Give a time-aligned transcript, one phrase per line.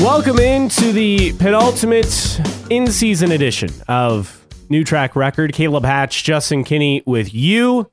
[0.00, 2.40] Welcome into the penultimate
[2.70, 5.52] in season edition of New Track Record.
[5.52, 7.90] Caleb Hatch, Justin Kinney with you.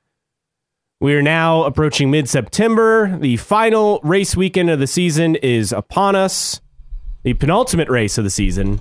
[1.01, 3.17] We are now approaching mid September.
[3.17, 6.61] The final race weekend of the season is upon us.
[7.23, 8.79] The penultimate race of the season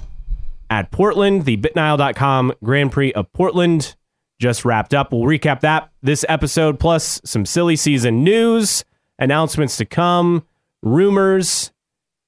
[0.70, 3.96] at Portland, the BitNile.com Grand Prix of Portland
[4.38, 5.10] just wrapped up.
[5.10, 8.84] We'll recap that this episode, plus some silly season news,
[9.18, 10.46] announcements to come,
[10.80, 11.72] rumors,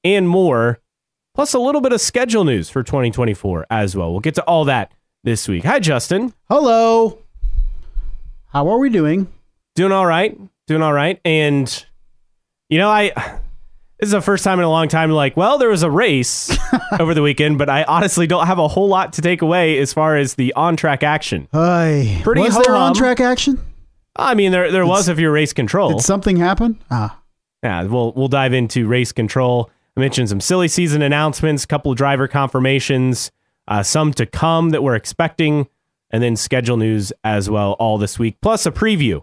[0.03, 0.81] and more,
[1.39, 4.11] plus a little bit of schedule news for 2024 as well.
[4.11, 4.91] We'll get to all that
[5.23, 5.63] this week.
[5.63, 6.35] Hi, Justin.
[6.51, 7.21] Hello.
[8.49, 9.29] How are we doing?
[9.77, 10.37] Doing all right.
[10.67, 11.21] Doing all right.
[11.25, 11.87] And,
[12.69, 13.13] you know, I.
[14.01, 16.57] This is the first time in a long time, like, well, there was a race
[17.01, 19.93] over the weekend, but I honestly don't have a whole lot to take away as
[19.93, 21.47] far as the on track action.
[21.53, 23.61] Hey, Pretty was there on track action?
[24.17, 25.91] I mean, there there was if you're race control.
[25.91, 26.81] Did something happen?
[26.91, 27.21] Ah,
[27.63, 29.71] Yeah, we'll we'll dive into race control.
[29.99, 33.33] I mentioned some silly season announcements, a couple of driver confirmations,
[33.67, 35.67] uh, some to come that we're expecting,
[36.13, 39.23] and then schedule news as well all this week, plus a preview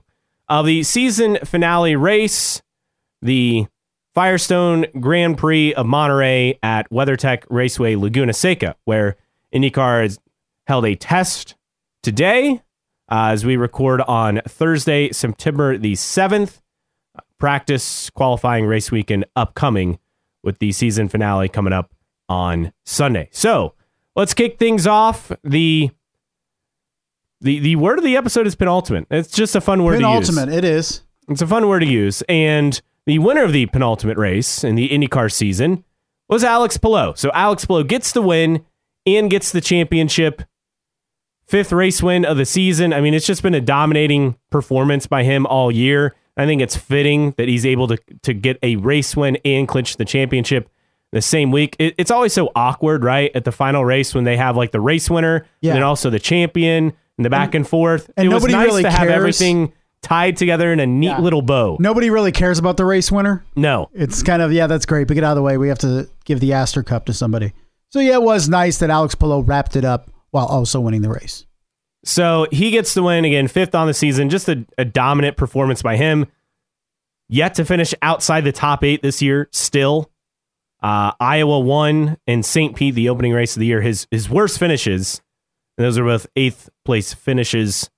[0.50, 2.62] of the season finale race,
[3.22, 3.68] the
[4.14, 9.16] Firestone Grand Prix of Monterey at WeatherTech Raceway Laguna Seca, where
[9.54, 10.20] IndyCar has
[10.68, 11.56] held a test
[12.04, 12.62] today
[13.10, 16.60] uh, as we record on Thursday, September the 7th
[17.40, 20.00] practice qualifying race weekend upcoming
[20.46, 21.94] with the season finale coming up
[22.30, 23.28] on Sunday.
[23.32, 23.74] So
[24.16, 25.32] let's kick things off.
[25.44, 25.90] The
[27.42, 29.08] the the word of the episode is penultimate.
[29.12, 30.30] It's just a fun word to use.
[30.30, 30.50] penultimate.
[30.54, 31.02] It is.
[31.28, 32.24] It's a fun word to use.
[32.30, 35.84] And the winner of the penultimate race in the IndyCar season
[36.30, 37.14] was Alex Palou.
[37.16, 38.64] So Alex Palou gets the win
[39.06, 40.44] and gets the championship.
[41.48, 42.92] Fifth race win of the season.
[42.94, 46.16] I mean, it's just been a dominating performance by him all year.
[46.38, 49.98] I think it's fitting that he's able to to get a race win and clinch
[49.98, 50.70] the championship
[51.12, 51.76] the same week.
[51.80, 53.32] It, it's always so awkward, right?
[53.36, 55.72] At the final race when they have like the race winner Yeah.
[55.72, 58.10] and then also the champion and the back and, forth.
[58.18, 59.72] and it was nobody nice really to have everything
[60.02, 61.20] tied together in a neat Yeah.
[61.22, 61.78] little bow.
[61.80, 63.46] Nobody really cares about the race winner.
[63.56, 63.90] No.
[63.94, 65.08] It's kind of yeah, that's great.
[65.08, 65.58] But get out of the way.
[65.58, 67.54] We have to give the Astor Cup to somebody.
[67.90, 71.10] So yeah, it was nice that Alex Palou wrapped it up while also winning the
[71.10, 71.46] race.
[72.06, 74.30] So he gets the win again, fifth on the season.
[74.30, 76.28] Just a, a dominant performance by him.
[77.28, 80.12] Yet to finish outside the top eight this year, still.
[80.84, 82.76] Uh, Iowa won and St.
[82.76, 85.20] Pete, the opening race of the year, his his worst finishes.
[85.78, 87.90] And those are both eighth place finishes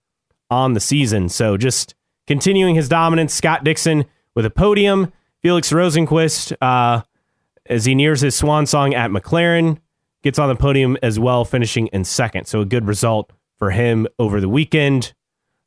[0.50, 1.28] on the season.
[1.28, 1.94] So just
[2.28, 3.34] continuing his dominance.
[3.34, 5.12] Scott Dixon with a podium.
[5.42, 7.02] Felix Rosenqvist, uh,
[7.66, 9.80] as he nears his swan song at McLaren,
[10.24, 12.46] gets on the podium as well, finishing in second.
[12.46, 15.14] So a good result for him over the weekend.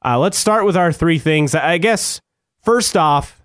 [0.05, 1.55] Uh, let's start with our three things.
[1.55, 2.21] I guess
[2.63, 3.43] first off,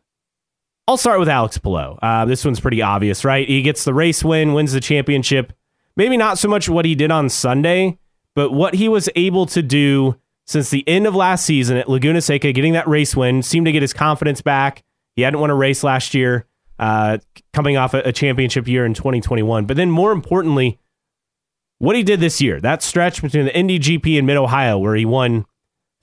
[0.88, 1.98] I'll start with Alex Palou.
[2.02, 3.48] Uh, this one's pretty obvious, right?
[3.48, 5.52] He gets the race win, wins the championship.
[5.98, 7.98] Maybe not so much what he did on Sunday,
[8.36, 12.22] but what he was able to do since the end of last season at Laguna
[12.22, 14.84] Seca, getting that race win, seemed to get his confidence back.
[15.16, 16.46] He hadn't won a race last year,
[16.78, 17.18] uh,
[17.54, 19.66] coming off a, a championship year in 2021.
[19.66, 20.80] But then, more importantly,
[21.86, 24.96] what he did this year, that stretch between the Indy GP and Mid Ohio, where
[24.96, 25.46] he won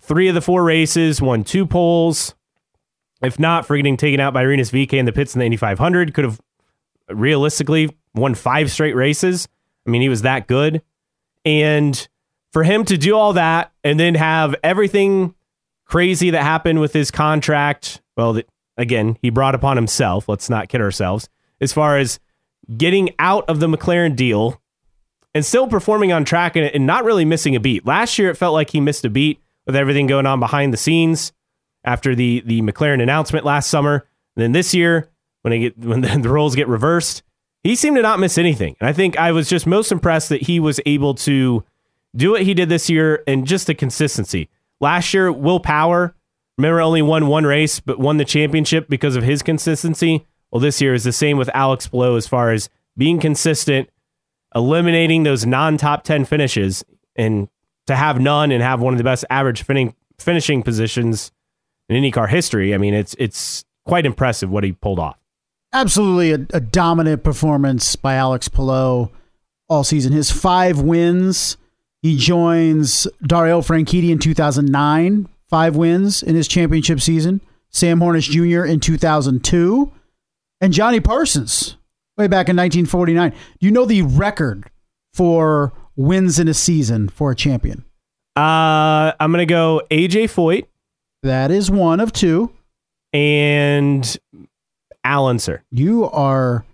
[0.00, 2.36] three of the four races, won two poles.
[3.20, 5.56] If not for getting taken out by Rinus VeeKay in the pits in the Indy
[5.56, 6.40] 500, could have
[7.08, 9.48] realistically won five straight races.
[9.84, 10.82] I mean, he was that good.
[11.44, 12.08] And
[12.52, 15.34] for him to do all that and then have everything
[15.84, 18.40] crazy that happened with his contract, well,
[18.76, 20.28] again, he brought upon himself.
[20.28, 21.28] Let's not kid ourselves.
[21.60, 22.20] As far as
[22.76, 24.61] getting out of the McLaren deal
[25.34, 27.86] and still performing on track and, and not really missing a beat.
[27.86, 30.76] Last year, it felt like he missed a beat with everything going on behind the
[30.76, 31.32] scenes
[31.84, 34.06] after the the McLaren announcement last summer.
[34.36, 35.08] And then this year,
[35.42, 37.22] when get when the, the roles get reversed,
[37.62, 38.76] he seemed to not miss anything.
[38.80, 41.64] And I think I was just most impressed that he was able to
[42.14, 44.48] do what he did this year and just the consistency.
[44.80, 46.14] Last year, Will Power,
[46.58, 50.26] remember, only won one race, but won the championship because of his consistency.
[50.50, 53.88] Well, this year is the same with Alex Palou as far as being consistent,
[54.54, 56.84] eliminating those non top 10 finishes,
[57.16, 57.48] and
[57.86, 61.32] to have none and have one of the best average finishing, finishing positions
[61.88, 62.74] in IndyCar history.
[62.74, 65.18] I mean, it's it's quite impressive what he pulled off.
[65.72, 69.10] Absolutely a, a dominant performance by Alex Palou
[69.68, 70.12] all season.
[70.12, 71.56] His five wins.
[72.02, 77.40] He joins Dario Franchitti in 2009, five wins in his championship season.
[77.70, 78.66] Sam Hornish Jr.
[78.66, 79.92] in 2002,
[80.60, 81.76] and Johnny Parsons
[82.22, 83.32] way back in 1949.
[83.60, 84.70] You know the record
[85.14, 87.84] for wins in a season for a champion?
[88.36, 90.66] Uh, I'm gonna go AJ Foyt
[91.22, 92.50] That is one of two.
[93.12, 94.16] and
[95.04, 95.64] Al Unser.
[95.70, 96.64] You are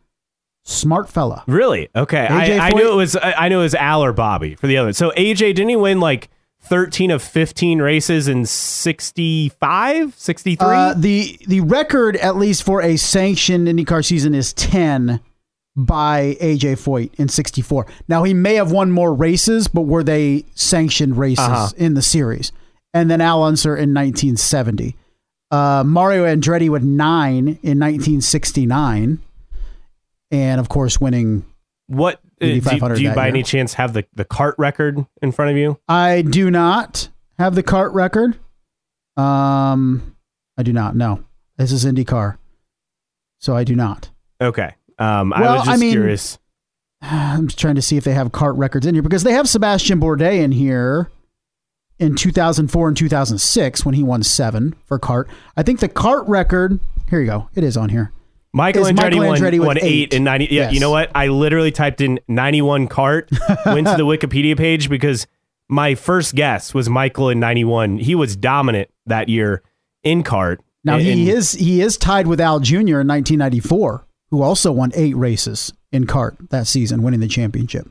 [0.68, 1.44] Smart fella.
[1.46, 1.88] Really?
[1.96, 2.26] Okay.
[2.26, 4.76] I, I, knew it was I, I knew it was Al or Bobby for the
[4.76, 4.92] other.
[4.92, 6.28] So AJ didn't he win like
[6.64, 10.68] 13 of 15 races in 65, 63?
[10.68, 15.20] Uh, the the record at least for a sanctioned IndyCar season is 10
[15.78, 17.86] by AJ Foyt in 64.
[18.08, 21.68] Now he may have won more races, but were they sanctioned races uh-huh.
[21.76, 22.52] in the series?
[22.92, 24.96] And then Al Unser in 1970.
[25.50, 29.20] Uh, Mario Andretti with 9 in 1969
[30.30, 31.44] and of course winning.
[31.86, 33.34] What uh, do, do you by year.
[33.34, 35.78] any chance have the the CART record in front of you?
[35.88, 37.08] I do not
[37.38, 38.38] have the CART record.
[39.16, 40.16] Um,
[40.58, 40.96] I do not.
[40.96, 41.24] No,
[41.56, 42.36] this is IndyCar,
[43.38, 44.10] so I do not.
[44.40, 44.74] Okay.
[44.98, 46.38] Um, well, I was just I mean, curious.
[47.02, 49.48] I'm just trying to see if they have CART records in here because they have
[49.48, 51.10] Sebastian Bourdais in here
[51.98, 55.28] in 2004 and 2006 when he won seven for CART.
[55.56, 56.78] I think the CART record.
[57.10, 57.48] Here you go.
[57.54, 58.12] It is on here.
[58.52, 60.14] Michael Andretti, Michael Andretti won, won eight.
[60.14, 60.46] in 90.
[60.46, 60.72] Yeah, yes.
[60.72, 61.10] you know what?
[61.14, 63.30] I literally typed in 91 cart,
[63.66, 65.26] went to the Wikipedia page because
[65.68, 67.98] my first guess was Michael in 91.
[67.98, 69.62] He was dominant that year
[70.02, 70.62] in cart.
[70.84, 73.00] Now and, he is he is tied with Al Jr.
[73.00, 77.88] in 1994, who also won eight races in cart that season, winning the championship.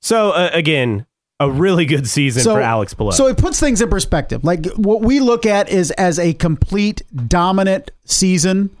[0.00, 1.06] So uh, again,
[1.38, 3.12] a really good season so, for Alex Palou.
[3.12, 4.44] So it puts things in perspective.
[4.44, 8.76] Like what we look at is as a complete dominant season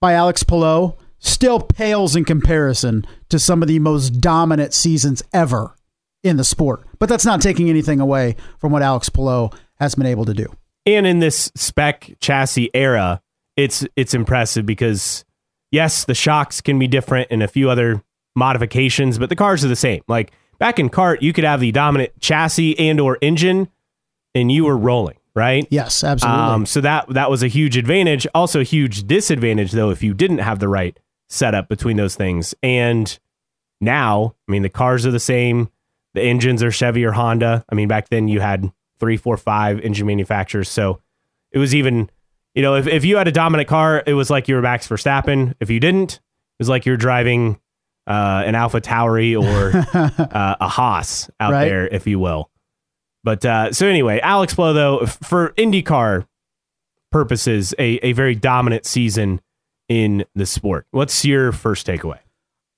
[0.00, 5.74] by Alex Palou still pales in comparison to some of the most dominant seasons ever
[6.22, 6.86] in the sport.
[6.98, 10.46] But that's not taking anything away from what Alex Palou has been able to do.
[10.86, 13.20] And in this spec chassis era,
[13.56, 15.24] it's it's impressive because
[15.70, 18.02] yes, the shocks can be different and a few other
[18.36, 20.02] modifications, but the cars are the same.
[20.08, 23.68] Like back in CART, you could have the dominant chassis and or engine
[24.34, 25.66] and you were rolling right?
[25.70, 26.42] Yes, absolutely.
[26.42, 28.26] Um, so that that was a huge advantage.
[28.34, 32.54] Also, a huge disadvantage though if you didn't have the right setup between those things.
[32.62, 33.18] And
[33.80, 35.70] now, I mean, the cars are the same.
[36.14, 37.64] The engines are Chevy or Honda.
[37.70, 40.68] I mean, back then you had three, four, five engine manufacturers.
[40.68, 41.00] So
[41.52, 42.10] it was even,
[42.54, 44.88] you know, if, if you had a dominant car, it was like you were Max
[44.88, 45.54] Verstappen.
[45.60, 46.20] If you didn't, it
[46.58, 47.60] was like you're driving
[48.06, 51.66] uh, an Alpha Tauri or uh, a Haas out right.
[51.66, 52.50] there, if you will.
[53.22, 56.26] But uh, so anyway, Alex Palou, though, for IndyCar
[57.12, 59.40] purposes, a, a very dominant season
[59.88, 60.86] in the sport.
[60.90, 62.18] What's your first takeaway?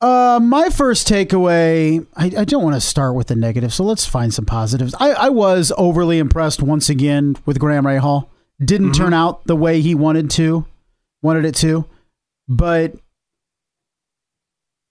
[0.00, 4.04] Uh, my first takeaway, I, I don't want to start with the negative, so let's
[4.04, 4.96] find some positives.
[4.98, 8.28] I, I was overly impressed once again with Graham Rahal.
[8.64, 9.02] Didn't mm-hmm.
[9.02, 10.66] turn out the way he wanted to,
[11.22, 11.84] wanted it to,
[12.48, 12.94] but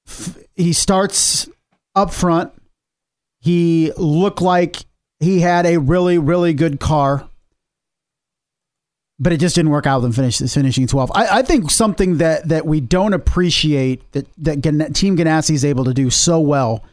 [0.08, 1.50] f- he starts
[1.96, 2.52] up front.
[3.40, 4.78] He looked like
[5.20, 7.28] he had a really, really good car,
[9.20, 11.12] but it just didn't work out with him finish, finishing 12.
[11.14, 15.86] I, I, think something that, that we don't appreciate that, that Team Ganassi is able
[15.86, 16.84] to do so well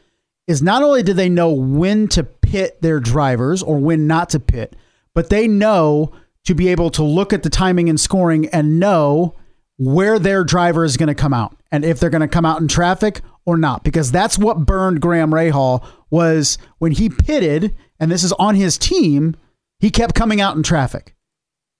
[0.46, 4.40] is not only do they know when to pit their drivers or when not to
[4.40, 4.76] pit,
[5.14, 6.12] but they know
[6.48, 9.34] to be able to look at the timing and scoring and know
[9.76, 12.58] where their driver is going to come out and if they're going to come out
[12.58, 18.10] in traffic or not because that's what burned Graham Rahal was when he pitted and
[18.10, 19.36] this is on his team,
[19.78, 21.14] he kept coming out in traffic.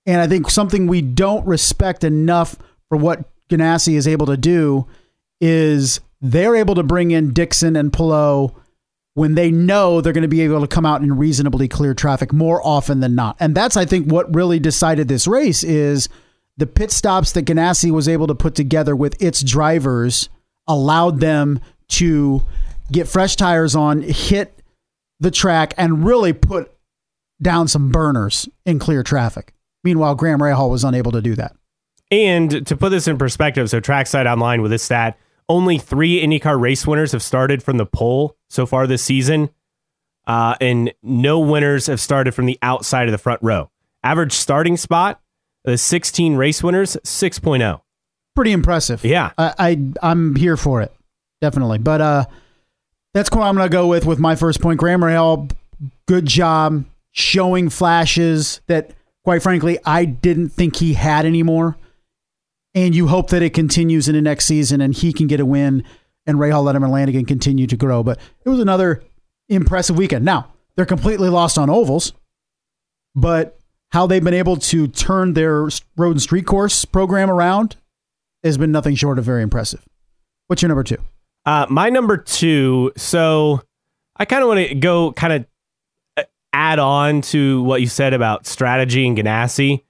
[0.04, 2.56] And I think something we don't respect enough
[2.90, 4.86] for what Ganassi is able to do
[5.40, 8.54] is they're able to bring in Dixon and Palou
[9.18, 12.32] when they know they're going to be able to come out in reasonably clear traffic
[12.32, 13.36] more often than not.
[13.40, 16.08] And that's I think what really decided this race is
[16.56, 20.28] the pit stops that Ganassi was able to put together with its drivers
[20.68, 21.58] allowed them
[21.88, 22.44] to
[22.92, 24.62] get fresh tires on, hit
[25.18, 26.72] the track and really put
[27.42, 29.52] down some burners in clear traffic.
[29.82, 31.56] Meanwhile, Graham Rahal was unable to do that.
[32.12, 36.60] And to put this in perspective, so Trackside Online with this stat, only three IndyCar
[36.60, 39.50] race winners have started from the pole so far this season,
[40.26, 43.70] uh, and no winners have started from the outside of the front row.
[44.02, 45.20] Average starting spot,
[45.64, 47.80] the 16 race winners, 6.0.
[48.34, 49.04] Pretty impressive.
[49.04, 49.32] Yeah.
[49.36, 50.92] I, I I'm here for it.
[51.40, 51.78] Definitely.
[51.78, 52.24] But uh
[53.14, 54.78] that's what I'm going to go with with my first point.
[54.78, 55.50] Graham Rahal,
[56.06, 58.92] good job showing flashes that,
[59.24, 61.76] quite frankly, I didn't think he had anymore.
[62.74, 65.46] And you hope that it continues in the next season and he can get a
[65.46, 65.84] win
[66.28, 68.04] and Rahal Letterman Lanigan continue to grow.
[68.04, 69.02] But it was another
[69.48, 70.24] impressive weekend.
[70.24, 72.12] Now, they're completely lost on ovals,
[73.16, 73.58] but
[73.90, 77.76] how they've been able to turn their road and street course program around
[78.44, 79.84] has been nothing short of very impressive.
[80.46, 80.98] What's your number two?
[81.46, 82.92] Uh, my number two.
[82.96, 83.62] So
[84.16, 85.46] I kind of want to go kind of
[86.18, 89.82] uh, add on to what you said about strategy and Ganassi.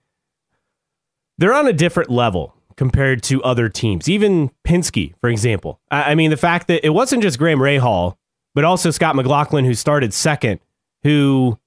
[1.39, 4.09] They're on a different level compared to other teams.
[4.09, 5.81] Even Penske, for example.
[5.91, 8.17] I, I mean, the fact that it wasn't just Graham Rahal,
[8.55, 10.61] but also Scott McLaughlin, who started second,
[11.03, 11.59] who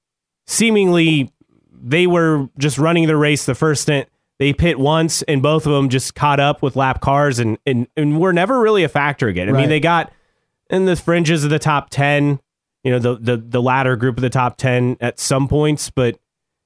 [0.47, 1.31] seemingly
[1.71, 4.07] they were just running the race the first stint.
[4.39, 7.87] They pit once, and both of them just caught up with lap cars, and and,
[7.95, 9.47] and were never really a factor again.
[9.47, 9.59] I Right.
[9.61, 10.11] mean, they got
[10.71, 12.39] in the fringes of the top ten,
[12.83, 16.17] you know, the the the latter group of the top ten at some points, but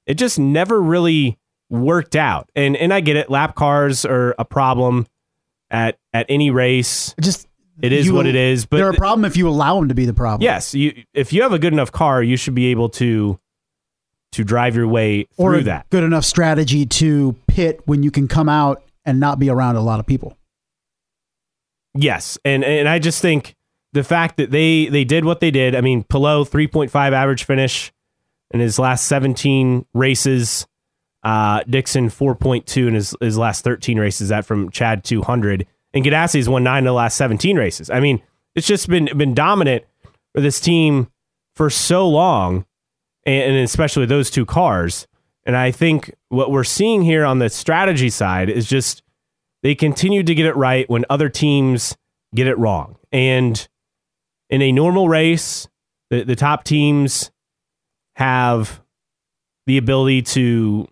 [0.06, 1.38] it just never really
[1.70, 2.50] worked out.
[2.56, 5.08] And and I get it, lap cars are a problem
[5.70, 7.14] at at any race.
[7.20, 7.48] Just
[7.82, 9.96] It is you- what it is, but they're a problem if you allow them to
[9.96, 10.42] be the problem.
[10.44, 13.40] yes, you if you have a good enough car, you should be able to
[14.34, 15.90] to drive your way or through a that.
[15.90, 19.82] good enough strategy to pit when you can come out and not be around a
[19.82, 20.38] lot of people.
[21.94, 23.56] Yes, and and I just think
[23.94, 25.76] the fact that they they did what they did.
[25.76, 27.94] I mean, Palou three point five average finish
[28.52, 30.68] in his last seventeen races.
[31.26, 34.30] Uh, Dixon four point two in his his last thirteen races.
[34.30, 37.90] That from Chad two hundred, and Ganassi's won nine of the last seventeen races.
[37.90, 38.22] I mean,
[38.54, 39.86] it's just been been dominant
[40.36, 41.08] for this team
[41.56, 42.66] for so long,
[43.26, 45.08] and, and especially those two cars.
[45.48, 49.02] And I think what we're seeing here on the strategy side is just
[49.64, 51.98] they continue to get it right when other teams
[52.36, 52.98] get it wrong.
[53.12, 53.68] And
[54.52, 55.68] in a normal race,
[56.12, 57.32] the, the top teams
[58.16, 58.82] have
[59.66, 60.88] the ability to,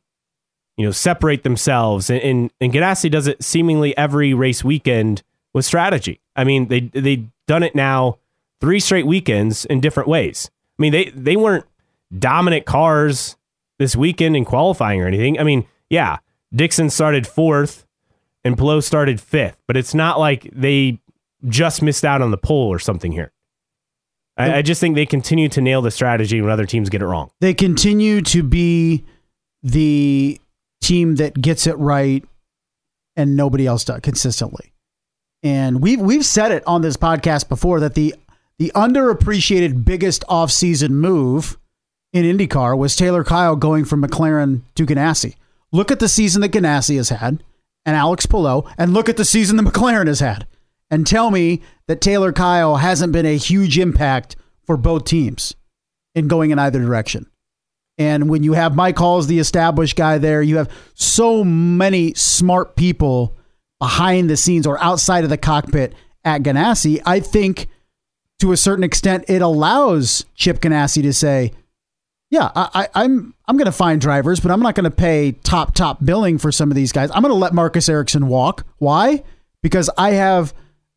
[0.77, 2.10] you know, separate themselves.
[2.10, 6.20] And, and, and Ganassi does it seemingly every race weekend with strategy.
[6.36, 8.18] I mean, they they've done it now
[8.60, 10.50] three straight weekends in different ways.
[10.80, 11.65] I mean, they they weren't
[12.18, 13.38] dominant cars
[13.80, 15.39] this weekend in qualifying or anything.
[15.39, 16.18] I mean, yeah,
[16.53, 17.86] Dixon started fourth
[18.44, 21.00] and Palou started fifth, but it's not like they
[21.48, 23.32] just missed out on the pole or something here.
[24.36, 27.06] I, I just think they continue to nail the strategy when other teams get it
[27.06, 27.30] wrong.
[27.39, 29.03] They continue to be
[29.62, 30.39] the
[30.84, 32.24] team that gets it right
[33.16, 34.74] and nobody else does consistently.
[35.42, 38.16] And we've we've said it on this podcast before that the
[38.60, 41.58] the underappreciated biggest offseason move
[42.13, 45.36] in IndyCar was Taylor Kiel going from McLaren to Ganassi.
[45.72, 47.44] Look at the season that Ganassi has had
[47.86, 50.48] and Alex Palou, and look at the season that McLaren has had.
[50.90, 54.36] And tell me that Taylor Kiel hasn't been a huge impact
[54.66, 55.56] for both teams
[56.16, 57.25] in going in either direction.
[58.03, 62.75] And when you have Mike Hull's the established guy there, you have so many smart
[62.75, 63.36] people
[63.79, 65.93] behind the scenes or outside of the cockpit
[66.25, 67.01] at Ganassi.
[67.05, 67.67] I think
[68.39, 71.53] to a certain extent it allows Chip Ganassi to say,
[72.29, 75.33] yeah, I, I, I'm I'm going to find drivers, but I'm not going to pay
[75.43, 77.10] top top billing for some of these guys.
[77.13, 78.65] I'm going to let Marcus Ericsson walk.
[78.79, 79.24] Why?
[79.62, 80.53] Because I have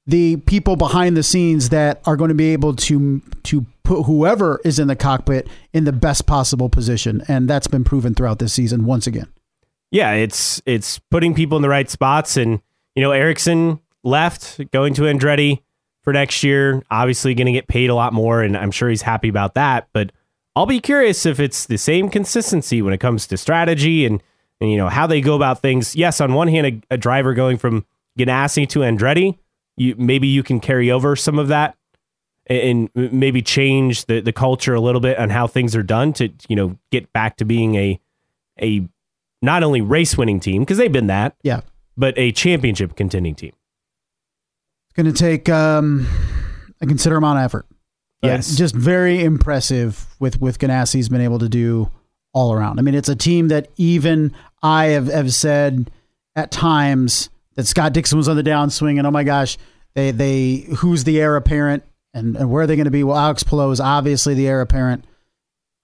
[0.07, 4.61] the people behind the scenes that are going to be able to to put whoever
[4.65, 8.53] is in the cockpit in the best possible position, and that's been proven throughout this
[8.53, 9.33] season once again.
[9.91, 12.61] Yeah, it's it's putting people in the right spots, and
[12.95, 15.63] you know Ericsson left, going to Andretti
[16.03, 16.83] for next year.
[16.91, 19.89] Obviously, going to get paid a lot more, and I'm sure he's happy about that.
[19.93, 20.11] But
[20.57, 24.23] I'll be curious if it's the same consistency when it comes to strategy and,
[24.61, 25.95] and you know how they go about things.
[25.95, 27.87] Yes, on one hand, a, a driver going from
[28.19, 29.39] Ganassi to Andretti,
[29.77, 31.77] you maybe you can carry over some of that
[32.49, 36.29] and maybe change the, the culture a little bit on how things are done to
[36.49, 38.01] you know get back to being a
[38.61, 38.87] a
[39.43, 41.61] not only race winning team because they've been that, Yeah,
[41.97, 43.53] but a championship contending team.
[44.87, 46.07] it's going to take um,
[46.81, 47.67] a considerable amount of effort.
[48.23, 48.57] Yes.
[48.57, 51.91] just very impressive with with Ganassi's been able to do
[52.33, 52.79] all around.
[52.79, 55.91] I mean, it's a team that even I have, have said
[56.35, 59.59] at times that Scott Dixon was on the downswing, and oh my gosh,
[59.95, 61.85] they they who's the heir apparent
[62.17, 63.05] and, and where are they going to be?
[63.05, 65.05] Well, Alex Palou is obviously the heir apparent,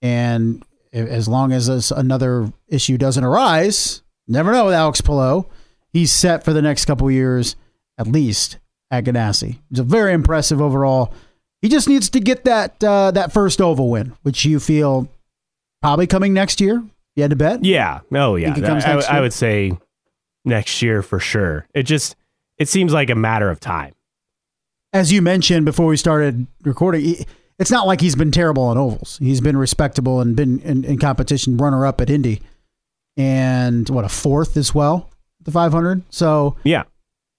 [0.00, 5.46] and as long as this, another issue doesn't arise, never know with Alex Palou,
[5.92, 7.56] he's set for the next couple years
[7.98, 8.58] at least
[8.90, 9.58] at Ganassi.
[9.70, 11.14] It's a very impressive overall.
[11.60, 15.08] He just needs to get that uh, that first oval win, which you feel
[15.80, 16.82] probably coming next year.
[17.14, 17.64] You had to bet.
[17.64, 18.00] Yeah.
[18.12, 18.52] Oh, yeah.
[18.52, 19.22] Think it comes I, I year?
[19.22, 19.78] would say
[20.44, 21.66] next year for sure.
[21.74, 22.16] It just
[22.58, 23.94] it seems like a matter of time.
[24.92, 27.24] As you mentioned before we started recording,
[27.58, 29.18] it's not like he's been terrible on ovals.
[29.18, 32.42] He's been respectable and been in, in competition, runner up at Indy,
[33.16, 35.08] and what a fourth as well,
[35.42, 36.02] the 500.
[36.10, 36.82] So Yeah.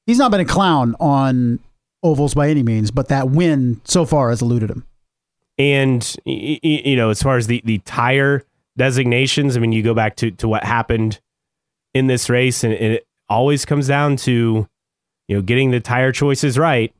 [0.08, 1.60] he's not been a clown on
[2.02, 4.86] ovals by any means, but that win so far has eluded him.
[5.60, 8.42] And you know, as far as the the tire
[8.76, 11.20] designations, I mean, you go back to to what happened
[11.94, 14.68] in this race, and it always comes down to
[15.28, 16.92] you know getting the tire choices right.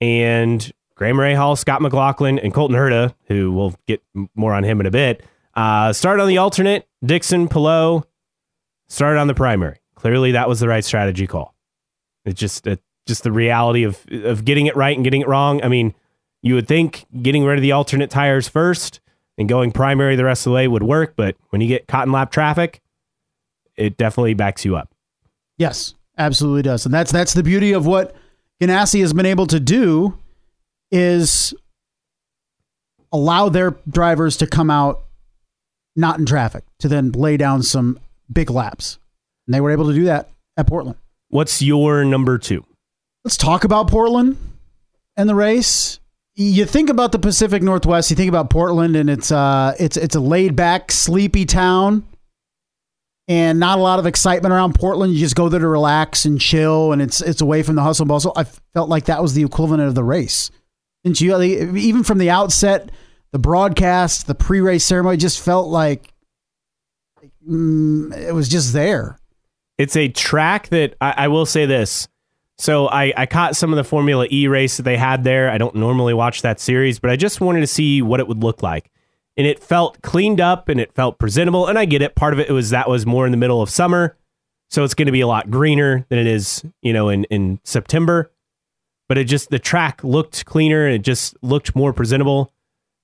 [0.00, 4.02] And Graham Rahal, Scott McLaughlin, and Colton Herta, who we'll get
[4.34, 5.22] more on him in a bit,
[5.54, 6.86] uh, started on the alternate.
[7.04, 8.02] Dixon, Palou
[8.88, 9.78] started on the primary.
[9.94, 11.54] clearly that was the right strategy call.
[12.24, 12.66] It's just
[13.06, 15.62] just the reality of of getting it right and getting it wrong.
[15.62, 15.94] I mean,
[16.42, 19.00] you would think getting rid of the alternate tires first
[19.38, 22.12] and going primary the rest of the way would work, but when you get cotton
[22.12, 22.80] lap traffic,
[23.76, 24.94] it definitely backs you up.
[25.56, 26.84] Yes, absolutely does.
[26.84, 28.14] And that's that's the beauty of what
[28.60, 30.18] Ganassi has been able to do
[30.90, 31.54] is
[33.12, 35.02] allow their drivers to come out
[35.96, 37.98] not in traffic to then lay down some
[38.32, 38.98] big laps.
[39.46, 40.98] And they were able to do that at Portland.
[41.28, 42.64] What's your number 2?
[43.24, 44.36] Let's talk about Portland
[45.16, 45.98] and the race.
[46.36, 50.14] You think about the Pacific Northwest, you think about Portland and it's uh it's it's
[50.14, 52.04] a laid back, sleepy town
[53.30, 55.14] and not a lot of excitement around Portland.
[55.14, 58.02] You just go there to relax and chill, and it's it's away from the hustle
[58.02, 58.32] and bustle.
[58.34, 60.50] I felt like that was the equivalent of the race.
[61.04, 61.40] Didn't you?
[61.40, 62.90] Even from the outset,
[63.30, 66.12] the broadcast, the pre-race ceremony just felt like
[67.48, 69.16] mm, it was just there.
[69.78, 72.08] It's a track that I, I will say this.
[72.58, 75.50] So I, I caught some of the Formula E race that they had there.
[75.50, 78.42] I don't normally watch that series, but I just wanted to see what it would
[78.42, 78.90] look like.
[79.40, 81.66] And it felt cleaned up and it felt presentable.
[81.66, 82.14] And I get it.
[82.14, 84.18] Part of it was that was more in the middle of summer.
[84.68, 87.58] So it's going to be a lot greener than it is, you know, in, in
[87.64, 88.30] September.
[89.08, 92.52] But it just, the track looked cleaner and it just looked more presentable.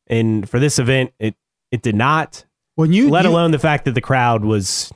[0.09, 1.37] And for this event, it,
[1.71, 2.45] it did not.
[2.75, 4.93] When you, let you, alone the fact that the crowd was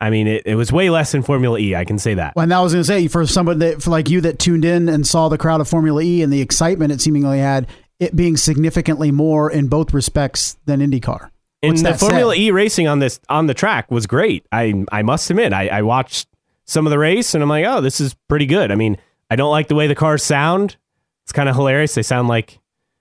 [0.00, 1.74] I mean, it, it was way less than Formula E.
[1.74, 2.36] I can say that.
[2.36, 4.64] Well, and I was going to say for somebody that, for like you that tuned
[4.64, 7.66] in and saw the crowd of Formula E and the excitement it seemingly had,
[8.00, 11.30] it being significantly more in both respects than IndyCar.
[11.62, 12.34] And the Formula?
[12.34, 14.46] E racing on this on the track was great.
[14.52, 16.28] I I must admit, I, I watched
[16.66, 18.70] some of the race and I'm like, oh, this is pretty good.
[18.70, 18.98] I mean,
[19.30, 20.76] I don't like the way the cars sound.
[21.24, 21.94] It's kind of hilarious.
[21.94, 22.58] They sound like,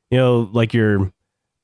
[0.10, 1.12] you know, like your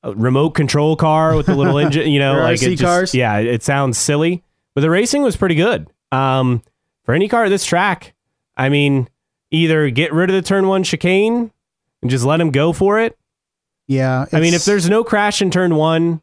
[0.04, 2.10] uh, remote control car with the little engine.
[2.10, 3.14] You know, like it just, cars.
[3.14, 4.42] Yeah, it sounds silly.
[4.74, 5.88] But the racing was pretty good.
[6.12, 6.62] Um,
[7.04, 8.14] for IndyCar at this track,
[8.56, 9.08] I mean,
[9.50, 11.50] either get rid of the turn one chicane
[12.02, 13.16] and just let him go for it.
[13.90, 14.26] Yeah.
[14.32, 16.22] I mean, if there's no crash in turn one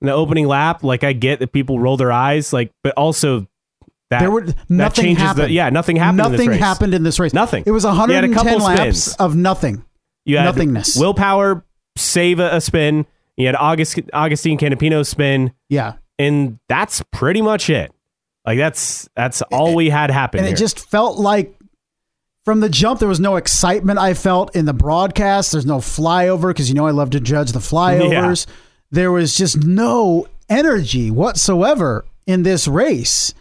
[0.00, 3.46] in the opening lap, like I get that people roll their eyes, like, but also
[4.10, 5.46] that, there were nothing happened.
[5.46, 6.18] The, yeah, nothing happened.
[6.18, 7.32] Nothing in happened in this race.
[7.32, 7.64] Nothing.
[7.66, 9.16] It was 110 laps spins.
[9.16, 9.84] of nothing.
[10.24, 10.96] You had nothingness.
[10.96, 11.64] Will Power
[11.96, 13.06] save a, a spin.
[13.36, 15.52] You had August Agustin Canapino spin.
[15.68, 17.92] Yeah and that's pretty much it.
[18.46, 20.38] Like that's that's all we had happen.
[20.38, 20.54] And here.
[20.54, 21.54] it just felt like
[22.48, 25.52] from the jump there was no excitement I felt in the broadcast.
[25.52, 28.46] There's no flyover because you know I love to judge the flyovers.
[28.46, 28.54] Yeah.
[28.90, 33.34] There was just no energy whatsoever in this race.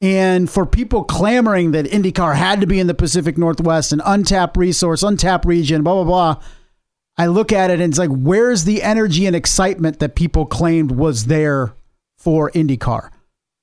[0.00, 4.56] And for people clamoring that IndyCar had to be in the Pacific Northwest, an untapped
[4.56, 6.44] resource, untapped region, blah, blah, blah.
[7.18, 10.92] I look at it and it's like, where's the energy and excitement that people claimed
[10.92, 11.74] was there
[12.16, 13.10] for IndyCar.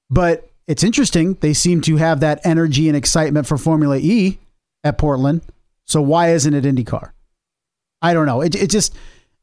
[0.09, 1.35] But it's interesting.
[1.35, 4.39] They seem to have that energy and excitement for Formula E
[4.83, 5.41] at Portland.
[5.85, 7.11] So why isn't it IndyCar?
[8.01, 8.41] I don't know.
[8.41, 8.95] It, it just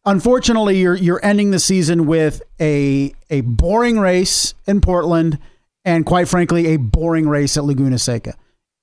[0.05, 5.39] unfortunately you're you're ending the season with a a boring race in Portland
[5.85, 8.35] and quite frankly a boring race at Laguna Seca.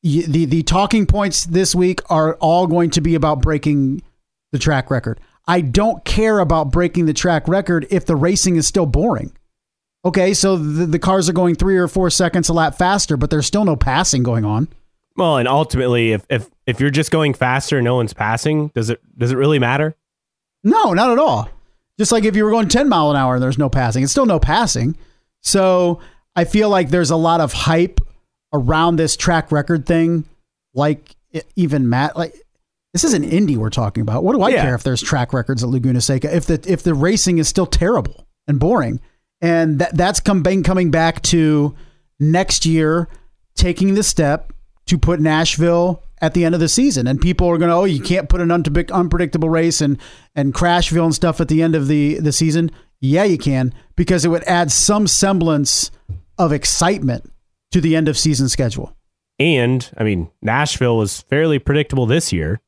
[0.04, 4.02] The the talking points this week are all going to be about breaking
[4.52, 5.20] the track record.
[5.48, 9.34] I don't care about breaking the track record if the racing is still boring.
[10.06, 13.30] Okay, so the, the cars are going three or four seconds a lap faster, but
[13.30, 14.68] there's still no passing going on.
[15.16, 18.70] Well, and ultimately, if if if you're just going faster, and no one's passing.
[18.70, 19.96] Does it does it really matter?
[20.64, 21.50] No, not at all.
[22.00, 24.12] Just like if you were going 10 mile an hour and there's no passing, it's
[24.12, 24.98] still no passing.
[25.42, 26.00] So
[26.36, 28.00] I feel like there's a lot of hype
[28.54, 30.24] around this track record thing.
[30.74, 31.16] Like
[31.56, 32.34] even Matt, like
[32.94, 34.24] this is an indie we're talking about.
[34.24, 34.64] What do I yeah.
[34.64, 37.68] care if there's track records at Laguna Seca if the if the racing is still
[37.68, 39.00] terrible and boring?
[39.44, 41.76] and that that's come, coming back to
[42.20, 43.10] next year
[43.56, 44.53] taking the step
[44.94, 47.08] to put Nashville at the end of the season.
[47.08, 49.98] And people are going to, oh, you can't put an unpredictable race and,
[50.36, 52.70] and Crashville and stuff at the end of the, the season.
[53.02, 55.90] Yeah, you can, because it would add some semblance
[56.38, 57.32] of excitement
[57.72, 58.96] to the end of season schedule.
[59.40, 62.62] And, I mean, Nashville was fairly predictable this year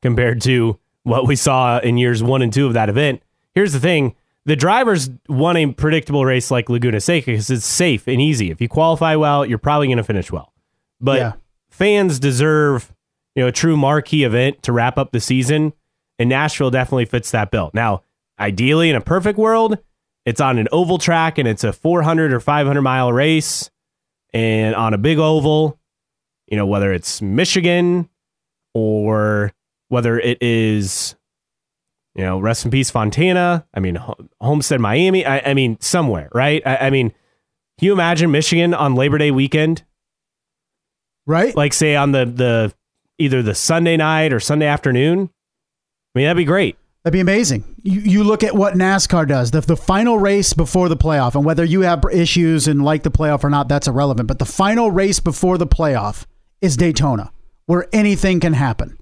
[0.00, 3.22] compared to what we saw in years one and two of that event.
[3.54, 8.08] Here's the thing the drivers want a predictable race like Laguna Seca because it's safe
[8.08, 8.50] and easy.
[8.50, 10.54] If you qualify well, you're probably going to finish well.
[11.00, 11.32] But yeah.
[11.76, 12.92] Fans deserve,
[13.34, 15.72] you know, a true marquee event to wrap up the season,
[16.18, 17.70] and Nashville definitely fits that bill.
[17.74, 18.02] Now,
[18.40, 19.78] ideally, in a perfect world,
[20.24, 23.70] it's on an oval track and it's a 400 or 500 mile race,
[24.32, 25.78] and on a big oval.
[26.46, 28.08] You know, whether it's Michigan
[28.72, 29.52] or
[29.88, 31.16] whether it is
[32.16, 33.66] you know, rest in peace, Fontana.
[33.74, 33.98] I mean,
[34.40, 35.26] Homestead, Miami.
[35.26, 36.62] I, I mean, somewhere, right?
[36.64, 39.84] I, I, mean, can you imagine Michigan on Labor Day weekend
[41.26, 41.54] right?
[41.54, 42.74] Like say on the the
[43.18, 45.30] either the Sunday night or Sunday afternoon.
[46.14, 46.76] I mean, that'd be great.
[47.02, 47.62] That'd be amazing.
[47.82, 51.44] You, you look at what NASCAR does, the, the final race before the playoff, and
[51.44, 54.26] whether you have issues and like the playoff or not, that's irrelevant.
[54.26, 56.26] But the final race before the playoff
[56.60, 57.30] is Daytona,
[57.66, 58.98] where anything can happen.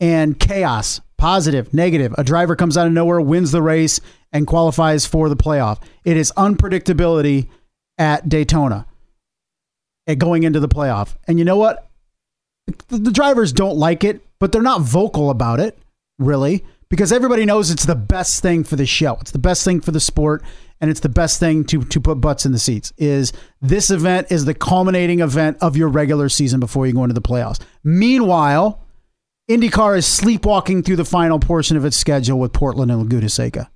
[0.00, 2.14] And chaos, positive, negative.
[2.16, 4.00] A driver comes out of nowhere, wins the race,
[4.32, 5.80] and qualifies for the playoff.
[6.04, 7.48] It is unpredictability
[7.98, 8.86] at Daytona
[10.06, 11.14] at going into the playoff.
[11.26, 11.88] And you know what?
[12.88, 15.78] The, the drivers don't like it, but they're not vocal about it,
[16.18, 16.64] really
[16.94, 19.16] because everybody knows it's the best thing for the show.
[19.20, 20.44] It's the best thing for the sport
[20.80, 22.92] and it's the best thing to to put butts in the seats.
[22.96, 27.14] Is this event is the culminating event of your regular season before you go into
[27.14, 27.60] the playoffs.
[27.82, 28.80] Meanwhile,
[29.50, 33.70] IndyCar is sleepwalking through the final portion of its schedule with Portland and Laguna Seca.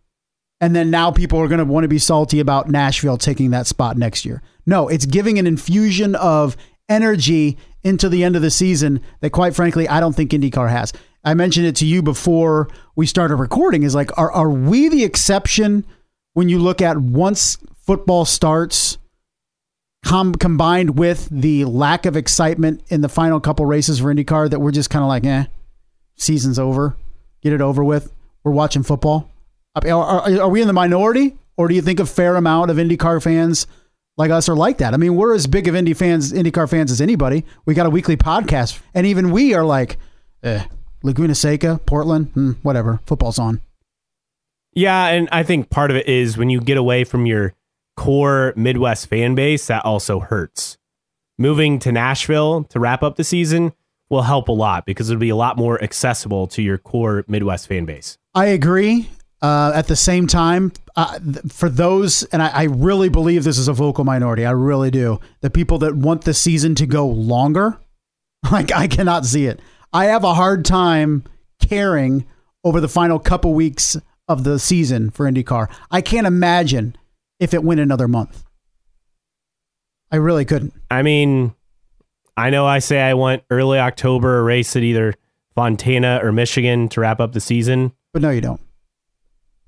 [0.61, 3.67] And then now people are going to want to be salty about Nashville taking that
[3.67, 4.43] spot next year.
[4.67, 6.57] No, it's giving an infusion of
[6.89, 10.93] energy into the end of the season that quite frankly I don't think IndyCar has.
[11.25, 15.05] I mentioned it to you before we started recording is like, are, are we the
[15.05, 15.85] exception
[16.35, 18.99] when you look at once football starts
[20.05, 24.61] com- combined with the lack of excitement in the final couple races for IndyCar that
[24.61, 25.45] we're just kind of like, eh,
[26.17, 26.97] season's over,
[27.43, 28.13] get it over with.
[28.45, 29.31] We're watching football.
[29.87, 33.23] Are, are, we in the minority or do you think a fair amount of IndyCar
[33.23, 33.67] fans
[34.17, 34.95] like us are like that?
[34.95, 37.45] I mean, we're as big of Indy fans, IndyCar fans as anybody.
[37.67, 39.99] We got a weekly podcast and even we are like,
[40.43, 40.65] eh,
[41.03, 43.01] Laguna Seca, Portland, hmm, whatever.
[43.07, 43.61] Football's on.
[44.75, 47.55] Yeah, and I think part of it is when you get away from your
[47.97, 50.79] core Midwest fan base, that also hurts.
[51.37, 53.73] Moving to Nashville to wrap up the season
[54.09, 57.67] will help a lot because it'll be a lot more accessible to your core Midwest
[57.67, 58.19] fan base.
[58.35, 59.09] I agree.
[59.41, 63.69] Uh, at the same time, uh, for those, and I, I really believe this is
[63.69, 65.21] a vocal minority, I really do.
[65.43, 67.79] The people that want the season to go longer,
[68.51, 69.61] like I cannot see it.
[69.93, 71.23] I have a hard time
[71.61, 72.27] caring
[72.65, 73.97] over the final couple weeks
[74.27, 75.71] of the season for IndyCar.
[75.91, 76.97] I can't imagine
[77.39, 78.45] if it went another month.
[80.11, 80.75] I really couldn't.
[80.91, 81.55] I mean,
[82.37, 85.15] I know I say I want early October a race at either
[85.55, 87.93] Fontana or Michigan to wrap up the season.
[88.13, 88.61] But no, you don't.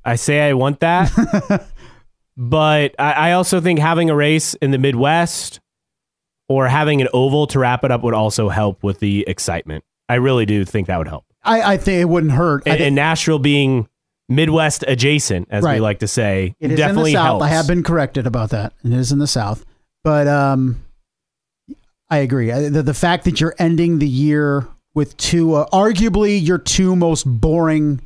[0.05, 1.11] I say I want that.
[2.37, 5.61] but I, I also think having a race in the Midwest
[6.49, 9.85] or having an oval to wrap it up would also help with the excitement.
[10.09, 11.25] I really do think that would help.
[11.43, 12.63] I, I think it wouldn't hurt.
[12.67, 13.89] And, think, and Nashville being
[14.29, 15.75] Midwest adjacent, as Right.
[15.75, 17.27] we like to say, it is definitely in the South.
[17.27, 17.45] helps.
[17.45, 18.73] I have been corrected about that.
[18.85, 19.65] It is in the South.
[20.03, 20.83] But um,
[22.09, 22.51] I agree.
[22.51, 27.25] The, the fact that you're ending the year with two, uh, arguably your two most
[27.25, 28.01] boring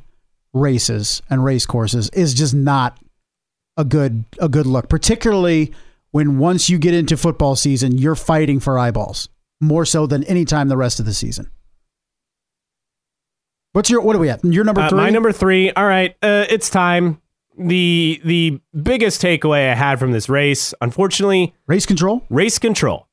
[0.55, 2.99] races and race courses, is just not
[3.77, 4.89] a good a good look.
[4.89, 5.73] Particularly
[6.13, 9.29] when once you get into football season, you're fighting for eyeballs
[9.61, 11.51] more so than any time the rest of the season.
[13.73, 14.45] What's your what are we at?
[14.45, 14.99] Your number Uh, three.
[14.99, 15.73] my number three.
[15.73, 17.21] All right, uh, it's time.
[17.59, 22.25] the The biggest takeaway I had from this race, unfortunately, race control.
[22.31, 23.09] race control.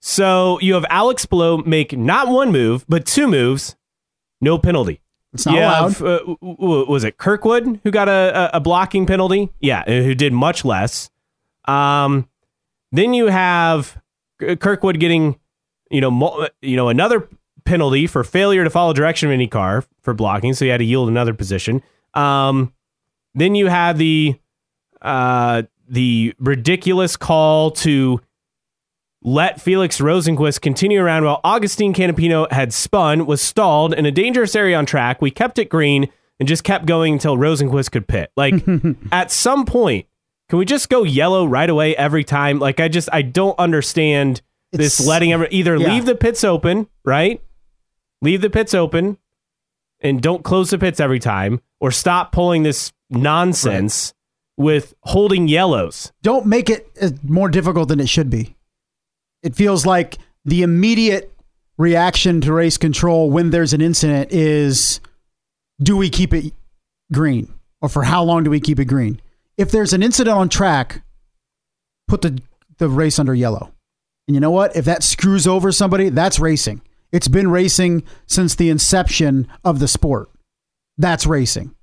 [0.00, 3.76] So you have Alex Palou make not one move, but two moves,
[4.40, 5.00] no penalty.
[5.32, 6.02] It's not You allowed.
[6.02, 9.50] uh, was it Kirkwood who got a, a, blocking penalty?
[9.60, 11.10] Yeah, who did much less.
[11.66, 12.28] Um,
[12.90, 14.00] then you have
[14.38, 15.38] Kirkwood getting,
[15.90, 17.28] you know, mo- you know, another
[17.64, 21.08] penalty for failure to follow direction of IndyCar for blocking, so he had to yield
[21.08, 21.82] another position.
[22.14, 22.74] Um,
[23.34, 24.38] then you have the
[25.00, 28.20] uh, the ridiculous call to
[29.22, 34.56] let Felix Rosenqvist continue around while Agustin Canapino had spun, was stalled in a dangerous
[34.56, 35.22] area on track.
[35.22, 36.08] We kept it green
[36.40, 38.30] and just kept going until Rosenqvist could pit.
[38.36, 38.54] Like
[39.12, 40.06] at some point,
[40.48, 42.58] can we just go yellow right away every time?
[42.58, 45.92] Like I just I don't understand this It's- letting every, either yeah.
[45.92, 47.40] leave the pits open, right?
[48.22, 49.18] Leave the pits open
[50.00, 54.14] and don't close the pits every time or stop pulling this nonsense
[54.56, 56.12] with holding yellows.
[56.22, 58.56] don't make it uh, more difficult than it should be.
[59.42, 61.32] It feels like the immediate
[61.78, 65.00] reaction to race control when there's an incident is
[65.82, 66.52] do we keep it
[67.12, 69.20] green or for how long do we keep it green?
[69.58, 71.02] If there's an incident on track,
[72.08, 72.40] put the
[72.78, 73.72] the race under yellow.
[74.26, 74.74] And you know what?
[74.76, 76.82] If that screws over somebody, that's racing.
[77.12, 80.30] It's been racing since the inception of the sport.
[80.96, 81.74] That's racing.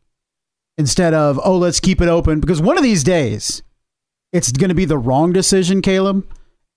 [0.77, 3.61] Instead of, oh, let's keep it open because one of these days
[4.31, 6.27] it's going to be the wrong decision, Caleb,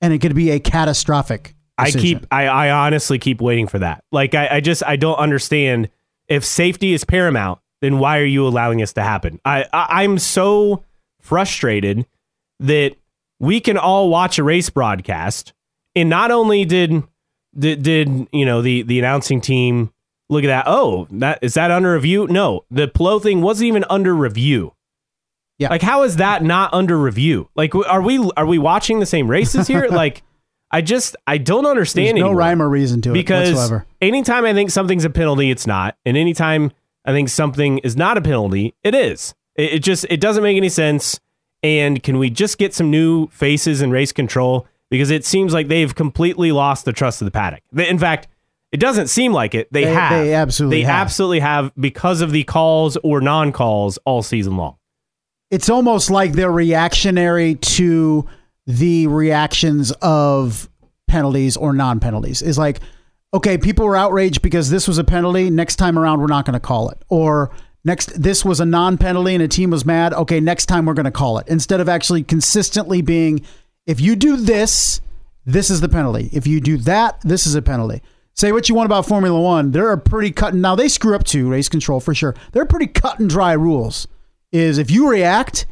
[0.02, 1.54] and it could be a catastrophic.
[1.78, 4.04] I keep I, I honestly keep waiting for that.
[4.12, 5.88] Like I, I just I don't understand
[6.28, 9.40] if safety is paramount, then why are you allowing this to happen?
[9.44, 10.84] I, I I'm so
[11.20, 12.06] frustrated
[12.60, 12.96] that
[13.40, 15.54] we can all watch a race broadcast
[15.94, 17.02] and not only did
[17.58, 19.92] did, did you know the the announcing team
[20.28, 20.64] look at that?
[20.66, 22.26] Oh, that is that under review?
[22.28, 24.74] No, the Palou thing wasn't even under review.
[25.62, 25.68] Yeah.
[25.70, 27.48] Like, how is that not under review?
[27.54, 29.88] Like, are we are we watching the same races here?
[29.90, 30.22] like,
[30.70, 32.16] I just I don't understand.
[32.18, 33.86] There's no rhyme or reason to it because whatsoever.
[34.00, 36.72] anytime I think something's a penalty, it's not, and anytime
[37.04, 39.34] I think something is not a penalty, it is.
[39.56, 41.18] It, it just it doesn't make any sense.
[41.62, 44.66] And can we just get some new faces in race control?
[44.90, 47.62] Because it seems like they've completely lost the trust of the paddock.
[47.76, 48.26] In fact,
[48.72, 49.68] it doesn't seem like it.
[49.72, 50.10] They, They- have.
[50.10, 51.00] they absolutely They have.
[51.02, 54.76] absolutely have because of the calls or non-calls all season long.
[55.52, 58.26] It's almost like they're reactionary to
[58.66, 60.68] the reactions of
[61.06, 62.40] penalties or non-penalties.
[62.40, 62.80] Is like,
[63.34, 65.50] okay, people were outraged because this was a penalty.
[65.50, 67.02] Next time around, we're not going to call it.
[67.10, 67.50] Or
[67.84, 70.14] next, this was a non-penalty and a team was mad.
[70.14, 71.46] Okay, next time we're going to call it.
[71.48, 73.42] Instead of actually consistently being,
[73.86, 75.02] if you do this,
[75.44, 76.30] this is the penalty.
[76.32, 78.00] If you do that, this is a penalty.
[78.34, 79.72] Say what you want about Formula One.
[79.72, 80.54] They're pretty cut.
[80.54, 82.34] Now they screw up too, race control for sure.
[82.52, 84.08] They're pretty cut and dry rules.
[84.52, 85.66] Is if you react,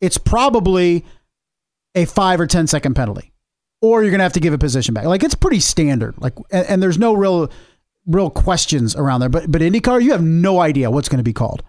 [0.00, 1.04] it's probably
[1.94, 3.32] a five or ten second penalty,
[3.80, 5.04] or you're gonna have to give a position back.
[5.04, 6.14] Like it's pretty standard.
[6.18, 7.50] Like and, and there's no real
[8.06, 9.28] real questions around there.
[9.28, 11.62] But but IndyCar, you have no idea what's going to be called.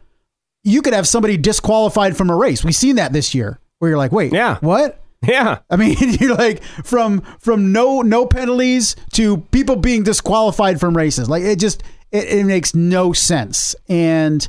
[0.63, 2.63] You could have somebody disqualified from a race.
[2.63, 4.57] We've seen that this year, where you're like, wait, Yeah.
[4.61, 5.01] what?
[5.25, 5.59] Yeah.
[5.71, 11.29] I mean, you're like from from no no penalties to people being disqualified from races.
[11.29, 13.75] Like it just it, it makes no sense.
[13.87, 14.47] And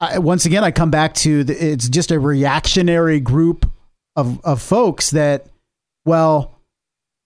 [0.00, 3.70] I, once again, I come back to the, it's just a reactionary group
[4.16, 5.46] of of folks that,
[6.04, 6.58] well,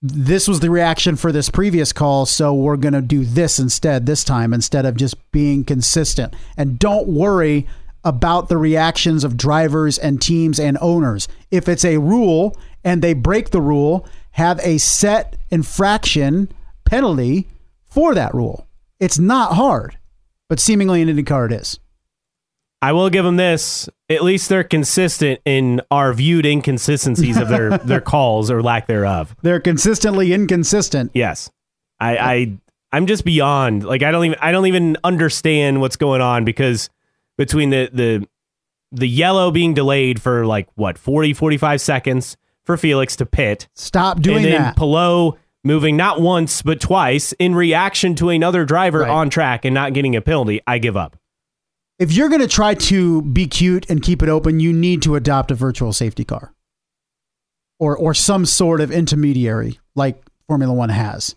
[0.01, 4.07] this was the reaction for this previous call, so we're going to do this instead
[4.07, 6.35] this time instead of just being consistent.
[6.57, 7.67] And don't worry
[8.05, 11.29] about the reactions of drivers and teams and owners.
[11.51, 16.51] If it's a rule and they break the rule, have a set infraction
[16.85, 17.49] penalty
[17.85, 18.67] for that rule.
[18.99, 19.99] It's not hard,
[20.49, 21.79] but seemingly in IndyCar it is.
[22.83, 23.89] I will give them this.
[24.11, 29.35] At least they're consistent in our viewed inconsistencies of their their calls or lack thereof.
[29.43, 31.13] They're consistently inconsistent.
[31.15, 31.51] Yes.
[32.01, 32.53] I, I
[32.91, 36.91] I'm just beyond like I don't even I don't even understand what's going on because
[37.39, 38.27] between the the
[38.91, 44.21] the yellow being delayed for like what 40 45 seconds for Felix to pit Stop
[44.21, 44.77] doing and then that.
[44.77, 49.11] Palou moving not once but twice in reaction to another driver Right.
[49.11, 51.17] on track and not getting a penalty I give up.
[51.99, 55.15] If you're going to try to be cute and keep it open, you need to
[55.15, 56.53] adopt a virtual safety car
[57.79, 61.35] or or some sort of intermediary like Formula 1 has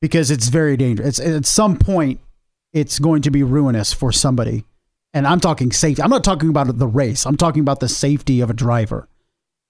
[0.00, 1.18] because it's very dangerous.
[1.18, 2.20] It's, at some point
[2.72, 4.64] it's going to be ruinous for somebody.
[5.12, 6.02] And I'm talking safety.
[6.02, 7.24] I'm not talking about the race.
[7.24, 9.08] I'm talking about the safety of a driver.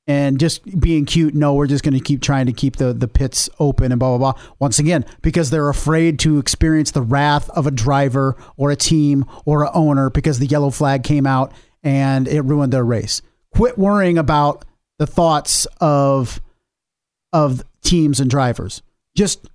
[0.06, 3.08] And just being cute, no, we're just going to keep trying to keep the, the
[3.08, 4.42] pits open and blah, blah, blah.
[4.58, 9.24] Once again, because they're afraid to experience the wrath of a driver or a team
[9.46, 13.22] or a owner because the yellow flag came out and it ruined their race.
[13.54, 14.64] Quit worrying about
[14.98, 16.40] the thoughts of
[17.32, 18.82] of teams and drivers.
[19.16, 19.48] Just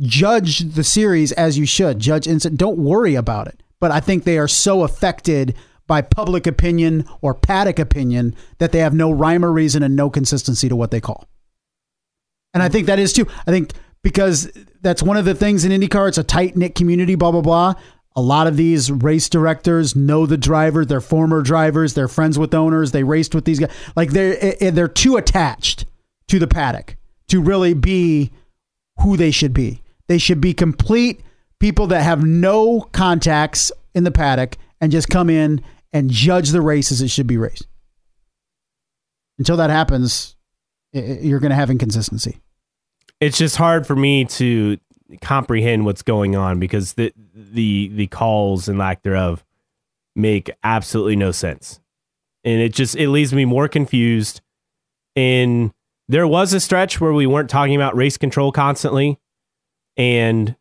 [0.00, 1.98] judge the series as you should.
[1.98, 2.56] Judge instant.
[2.56, 3.62] Don't worry about it.
[3.80, 5.54] But I think they are so affected
[5.88, 10.08] by public opinion or paddock opinion that they have no rhyme or reason and no
[10.08, 11.26] consistency to what they call.
[12.54, 13.26] And I think that is too.
[13.46, 13.72] I think
[14.02, 16.08] because that's one of the things in IndyCar.
[16.08, 17.16] It's a tight knit community.
[17.16, 17.74] Blah blah blah.
[18.16, 20.84] A lot of these race directors know the driver.
[20.84, 21.94] They're former drivers.
[21.94, 22.92] They're friends with owners.
[22.92, 23.72] They raced with these guys.
[23.96, 25.86] Like they're eh, they're too attached
[26.28, 26.96] to the paddock
[27.28, 28.30] to really be
[29.00, 29.82] who they should be.
[30.08, 31.20] They should be complete
[31.60, 36.60] people that have no contacts in the paddock and just come in and judge the
[36.60, 37.66] race as it should be raced.
[39.38, 40.36] Until that happens,
[40.92, 42.40] you're going to have inconsistency.
[43.20, 44.78] it's just hard for me to
[45.20, 49.44] comprehend what's going on because the the the calls and lack thereof
[50.14, 51.80] make absolutely no sense
[52.44, 54.40] and it just it leaves me more confused
[55.16, 55.72] and
[56.08, 59.18] there was a stretch where we weren't talking about race control constantly
[59.96, 60.56] and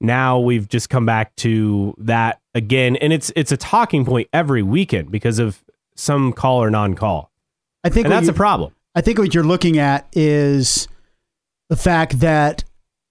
[0.00, 4.62] now we've just come back to that again and it's it's a talking point every
[4.62, 5.62] weekend because of
[5.94, 7.30] some call or non-call
[7.84, 10.88] I think and that's a problem I think what you're looking at is
[11.68, 12.64] the fact that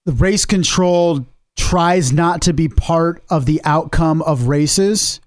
[0.04, 1.26] the race control
[1.56, 5.20] tries not to be part of the outcome of races.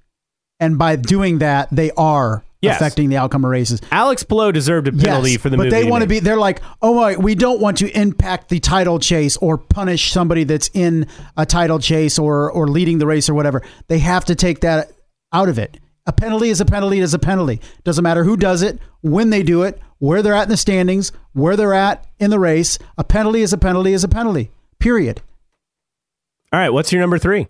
[0.60, 2.78] And by doing that, they are Yes.
[2.78, 3.82] affecting the outcome of races.
[3.91, 6.19] alex Palou deserved a penalty yes, for the but they want to be.
[6.19, 10.43] They're like, oh my, we don't want to impact the title chase or punish somebody
[10.43, 13.62] that's in a title chase or or leading the race or whatever.
[13.88, 14.91] They have to take that
[15.32, 15.80] out of it.
[16.06, 17.62] A penalty is a penalty is a penalty.
[17.84, 21.12] Doesn't matter who does it, when they do it, where they're at in the standings,
[21.32, 22.78] where they're at in the race.
[22.97, 24.52] A penalty is a penalty is a penalty.
[24.80, 25.21] Period.
[26.52, 27.47] All right, what's your number three?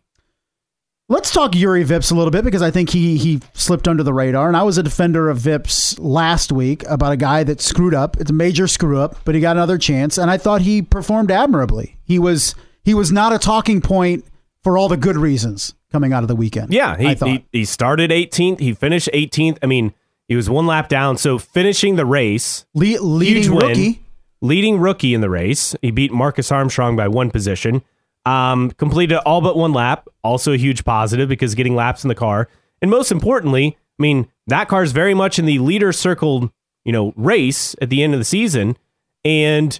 [1.10, 4.14] Let's talk Juri Vips a little bit because I think he he slipped under the
[4.14, 4.48] radar.
[4.48, 8.20] And I was a defender of Vips last week about a guy that screwed up.
[8.22, 11.30] It's a major screw up, but he got another chance, and I thought he performed
[11.30, 11.98] admirably.
[12.06, 14.26] He was he was not a talking point
[14.64, 16.74] for all the good reasons coming out of the weekend.
[16.74, 18.62] Yeah, he he, he started 18th.
[18.62, 19.58] He finished 18th.
[19.62, 19.94] I mean,
[20.30, 21.18] he was one lap down.
[21.18, 24.02] So finishing the race, Le- leading win, rookie.
[24.42, 25.76] leading rookie in the race.
[25.82, 27.84] He beat Marcus Armstrong by one position.
[28.26, 30.08] Um, completed all but one lap.
[30.24, 32.48] Also a huge positive because getting laps in the car.
[32.82, 36.52] And most importantly, I mean, that car is very much in the leader circle,
[36.86, 38.78] you know, race at the end of the season.
[39.26, 39.80] And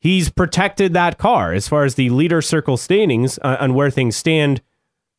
[0.00, 4.16] he's protected that car as far as the leader circle standings uh, on where things
[4.16, 4.62] stand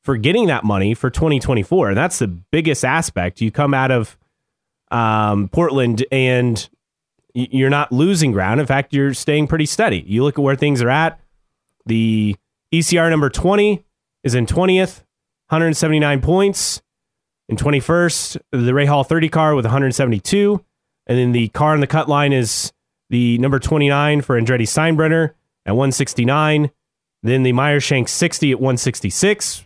[0.02, 1.90] for getting that money for 2024.
[1.90, 3.40] And that's the biggest aspect.
[3.40, 4.18] You come out of
[4.90, 6.68] um, Portland and
[7.34, 8.60] you're not losing ground.
[8.60, 10.04] In fact, you're staying pretty steady.
[10.06, 11.20] You look at where things are at.
[11.86, 12.36] The
[12.74, 13.84] ECR number 20
[14.24, 15.04] is in 20th,
[15.50, 16.82] 179 points.
[17.50, 20.64] In 21st, the Rahal 30 car with 172.
[21.08, 22.72] And then the car in the cut line is
[23.10, 25.34] the number 29 for Andretti Steinbrenner
[25.66, 26.72] at 169.
[27.24, 29.66] Then the Meyershank 60 at 166.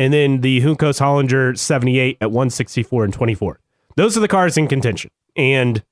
[0.00, 3.60] And then the Juncos Hollinger 78 at 164 and 24.
[3.96, 5.10] Those are the cars in contention.
[5.36, 5.84] And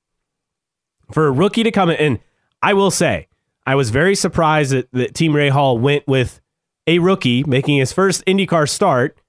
[1.11, 2.19] for a rookie to come in, and
[2.61, 3.26] I will say,
[3.67, 6.41] I was very surprised that, that Team Rahal went with
[6.87, 9.19] a rookie making his first IndyCar start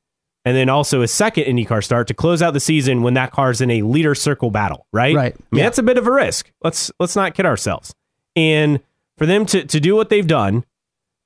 [0.44, 3.61] and then also his second IndyCar start to close out the season when that car's
[3.61, 5.14] in a leader circle battle, right?
[5.14, 5.35] Right.
[5.35, 5.64] I mean, Yeah.
[5.64, 6.51] that's a bit of a risk.
[6.62, 7.94] Let's let's not kid ourselves.
[8.37, 8.81] And
[9.18, 10.64] for them to to do what they've done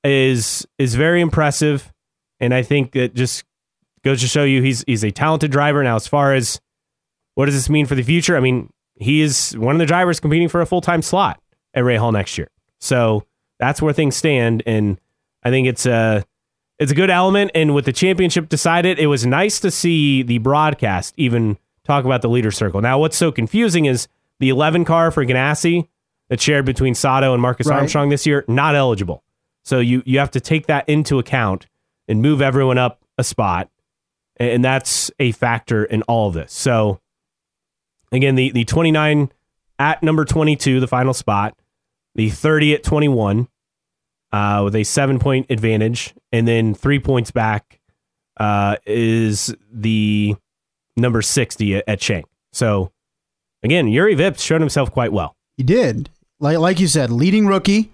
[0.03, 1.93] is is very impressive.
[2.39, 3.43] And I think that just
[4.03, 5.83] goes to show you he's he's a talented driver.
[5.83, 6.59] Now, as far as
[7.35, 8.35] what does this mean for the future?
[8.35, 11.39] I mean, he is one of the drivers competing for a full time slot
[11.75, 12.49] at Rahal next year.
[12.83, 13.23] So
[13.59, 14.99] that's where things stand, and
[15.41, 16.25] I think it's a
[16.79, 17.51] it's a good element.
[17.55, 22.21] And with the championship decided, it was nice to see the broadcast even talk about
[22.21, 22.81] the leader circle.
[22.81, 25.87] Now, what's so confusing is the 11 car for Ganassi
[26.27, 27.79] that shared between Sato and Marcus Right.
[27.79, 29.23] Armstrong this year not eligible.
[29.63, 31.67] So you you have to take that into account
[32.09, 33.69] and move everyone up a spot,
[34.35, 36.51] and that's a factor in all of this.
[36.51, 36.99] So
[38.11, 39.31] again, the the 29
[39.79, 41.57] at number 22, the final spot,
[42.15, 43.47] the 30 at 21,
[44.31, 47.79] uh, with a seven point advantage, and then three points back
[48.37, 50.35] uh, is the
[50.97, 52.25] number 60 at, at Shank.
[52.51, 52.91] So
[53.63, 55.35] again, Juri Vips showed himself quite well.
[55.57, 56.09] He did.
[56.39, 57.91] Like like you said, leading rookie.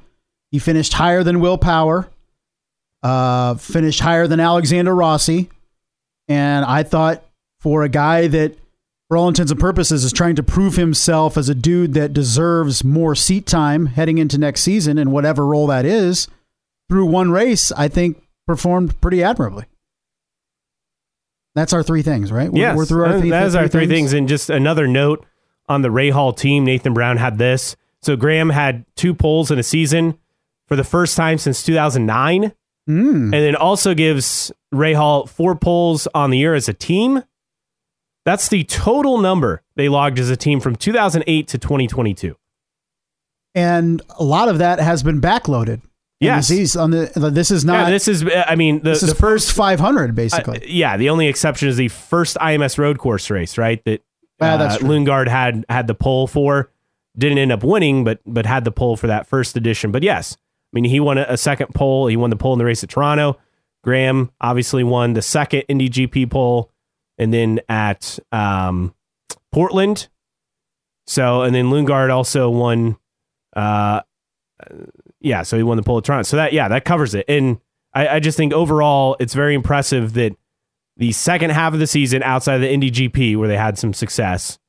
[0.52, 2.10] He finished higher than Will Power.
[3.04, 5.50] Uh, finished higher than Alexander Rossi.
[6.28, 7.24] And I thought
[7.60, 8.56] for a guy that,
[9.10, 12.84] for all intents and purposes, is trying to prove himself as a dude that deserves
[12.84, 16.28] more seat time heading into next season in whatever role that is,
[16.88, 19.66] through one race, I think performed pretty admirably.
[21.56, 22.52] That's our three things, right?
[22.52, 23.30] We're, Yes, we're through our that- three.
[23.32, 24.14] that is our three things.
[24.14, 25.26] And just another note
[25.68, 27.76] on the Rahal team, Nathan Brown had this.
[28.02, 30.18] So Graham had two poles in a season
[30.68, 32.54] for the first time since 2009,
[32.88, 33.24] Mm.
[33.26, 37.24] and then also gives Rahal four poles on the year as a team.
[38.30, 42.36] That's the total number they logged as a team from 2008 to 2022.
[43.56, 45.82] and a lot of that has been backloaded.
[46.20, 46.50] Yes.
[46.50, 47.32] And this is on the.
[47.32, 47.90] This is Yeah, not.
[47.90, 48.24] this is.
[48.48, 49.48] I mean, the, this is the first.
[49.48, 50.62] first 500 uh, basically.
[50.72, 53.84] yeah, the only exception is the first IMS road course race, right?
[53.86, 54.02] That
[54.42, 54.90] Ah, uh, that's true.
[54.90, 56.72] Lundgaard had had the pole for,
[57.18, 59.92] didn't end up winning, but but had the pole for that first edition.
[59.92, 62.08] But yes, I mean he won a, a second pole.
[62.08, 63.38] He won the pole in the race at Toronto.
[63.84, 66.70] Graham obviously won the second Indy GP pole,
[67.20, 68.96] and then at um,
[69.52, 70.08] Portland.
[71.06, 72.98] So and then Lundgaard also won.
[73.56, 74.02] Uh,
[75.20, 76.24] yeah, so he won the Toronto.
[76.24, 77.26] So that yeah, that covers it.
[77.28, 77.60] And
[77.94, 80.36] I, I just think overall it's very impressive that
[80.98, 83.94] the second half of the season outside of the Indy GP where they had some
[83.94, 84.60] success.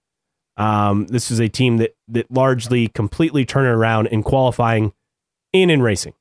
[0.57, 4.93] Um, this was a team that that largely completely turned around in qualifying
[5.55, 6.15] and in racing.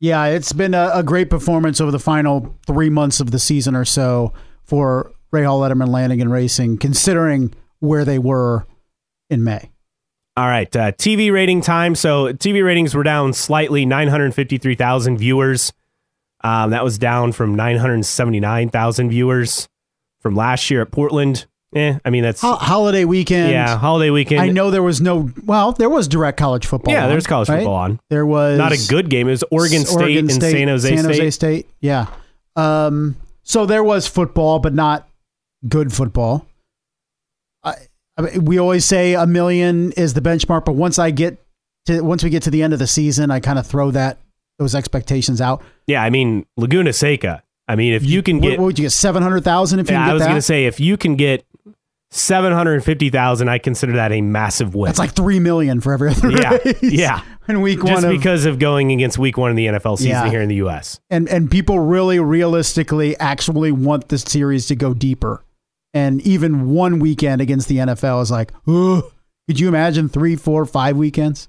[0.00, 3.74] yeah, it's been a, a great performance over the final three months of the season
[3.74, 4.32] or so
[4.68, 8.66] for Rahal, Letterman, Lanigan, and Racing, considering where they were
[9.30, 9.70] in May.
[10.36, 11.96] All right, uh, TV rating time.
[11.96, 15.72] So TV ratings were down slightly, nine hundred fifty-three thousand viewers.
[16.44, 19.68] Um, that was down from nine hundred seventy-nine thousand viewers
[20.20, 21.46] from last year at Portland.
[21.74, 23.50] Eh, I mean that's Ho- holiday weekend.
[23.50, 24.40] yeah, holiday weekend.
[24.40, 25.28] I know there was no.
[25.44, 26.94] Well, there was direct college football.
[26.94, 27.58] Yeah, on, there's college right?
[27.58, 28.00] football on.
[28.08, 29.26] There was Not a good game.
[29.26, 31.18] It was Oregon State Oregon and San Jose San State.
[31.18, 31.68] Jose State.
[31.80, 32.06] Yeah.
[32.54, 33.16] Um,
[33.48, 35.08] so there was football, but not
[35.66, 36.46] good football.
[37.64, 37.74] I,
[38.18, 41.42] I mean, we always say a million is the benchmark, but once I get
[41.86, 44.18] to once we get to the end of the season, I kind of throw that
[44.58, 45.62] those expectations out.
[45.86, 47.42] Yeah, I mean Laguna Seca.
[47.66, 48.92] I mean, if you can get, what would you get?
[48.92, 51.44] Seven hundred thousand if you yeah, I was going to say if you can get
[52.10, 54.88] seven hundred fifty thousand, I consider that a massive win.
[54.88, 56.78] That's like three million for every other yeah, race.
[56.82, 57.22] yeah.
[57.48, 60.10] In week Just one of because of going against week one of the NFL season
[60.10, 60.28] Yeah.
[60.28, 61.00] here in the U.S.
[61.08, 65.42] and and people really realistically actually want this series to go deeper.
[65.94, 69.02] And even one weekend against the NFL is like, Ugh.
[69.46, 71.48] could you imagine three, four, five weekends?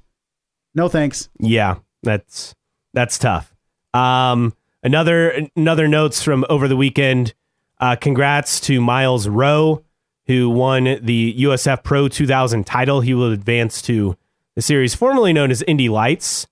[0.74, 1.28] No thanks.
[1.38, 2.55] Yeah, that's
[2.93, 3.53] that's tough.
[3.93, 7.34] Um, another another notes from over the weekend.
[7.82, 9.84] Uh, congrats to Myles Rowe,
[10.30, 13.01] who won the USF Pro 2000 title.
[13.01, 14.15] He will advance to
[14.55, 16.45] the series formerly known as Indy Lights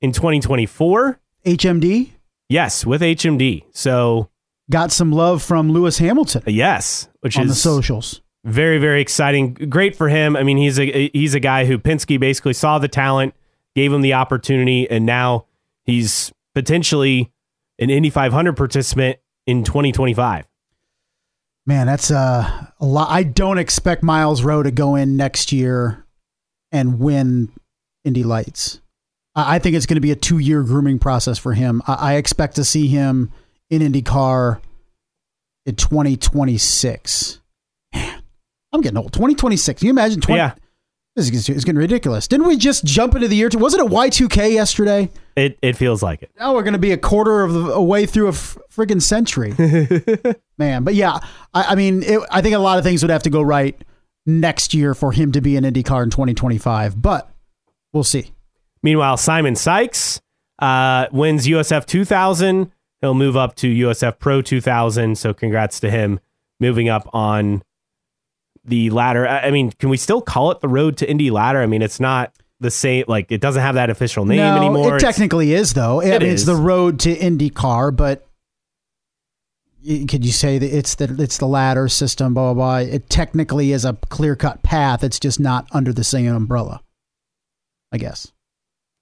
[0.00, 1.18] in 2024.
[1.44, 2.12] HMD
[2.48, 3.64] Yes, with HMD.
[3.72, 4.28] So
[4.70, 8.20] got some love from Lewis Hamilton yes, which is on the socials.
[8.44, 9.54] very very exciting.
[9.54, 10.36] Great for him.
[10.36, 13.34] I mean, he's a he's a guy who Penske basically saw the talent,
[13.74, 15.46] gave him the opportunity, and now
[15.82, 17.32] he's potentially
[17.80, 20.46] an Indy 500 participant in 2025.
[21.66, 23.10] Man, that's uh, a lot.
[23.10, 26.04] I don't expect Myles Rowe to go in next year
[26.70, 27.50] and win
[28.04, 28.80] Indy Lights.
[29.34, 31.82] I I think it's going to be a two year grooming process for him.
[31.86, 33.32] I, I expect to see him
[33.70, 34.60] in IndyCar
[35.64, 37.40] in 2026.
[37.94, 38.22] Man,
[38.72, 39.12] I'm getting old.
[39.12, 39.80] 2026.
[39.80, 40.36] Can you imagine 20?
[40.38, 40.54] Yeah,
[41.16, 42.26] This is it's getting ridiculous.
[42.26, 43.48] Didn't we just jump into the year?
[43.48, 43.58] Two?
[43.58, 45.10] Wasn't it Y2K yesterday?
[45.36, 46.30] it it feels like it.
[46.38, 49.54] Now we're going to be a quarter of the way through a f- friggin' century,
[50.58, 50.82] man.
[50.82, 51.20] But yeah,
[51.52, 53.80] I, I mean, it, I think a lot of things would have to go right
[54.26, 57.00] next year for him to be an IndyCar in 2025.
[57.00, 57.30] But
[57.92, 58.32] we'll see.
[58.82, 60.20] Meanwhile, Simon Sikes
[60.58, 62.72] uh, wins USF 2000.
[63.00, 65.16] He'll move up to USF Pro 2000.
[65.16, 66.18] So congrats to him
[66.58, 67.62] moving up on
[68.64, 69.26] the ladder.
[69.26, 71.60] I I mean, can we still call it the Road to Indy ladder?
[71.60, 73.04] I mean, it's not the same.
[73.08, 74.94] Like it doesn't have that official name no, anymore.
[74.94, 76.00] it It's- technically is though.
[76.00, 78.26] It mean, it's the road to IndyCar, but
[79.84, 82.32] could you say that it's the it's the ladder system?
[82.34, 82.94] Blah blah blah.
[82.94, 85.04] It technically is a clear cut path.
[85.04, 86.80] It's just not under the same umbrella.
[87.92, 88.32] I guess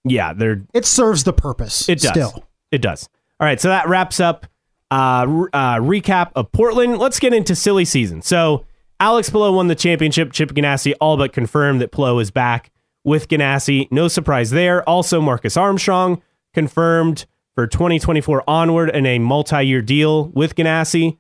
[0.05, 1.89] yeah, they're it serves the purpose.
[1.89, 2.11] It does.
[2.11, 2.45] still.
[2.73, 3.09] It does.
[3.39, 4.47] All right, so that wraps up
[4.91, 6.99] uh, uh, recap of Portland.
[6.99, 8.23] Let's get into silly season.
[8.23, 8.65] So
[9.03, 10.33] Alex Palou won the championship.
[10.33, 12.71] Chip Ganassi all but confirmed that Palou is back
[13.03, 13.91] with Ganassi.
[13.91, 14.89] No surprise there.
[14.89, 16.23] Also, Marcus Armstrong
[16.55, 21.19] confirmed for 2024 onward in a multi-year deal with Ganassi.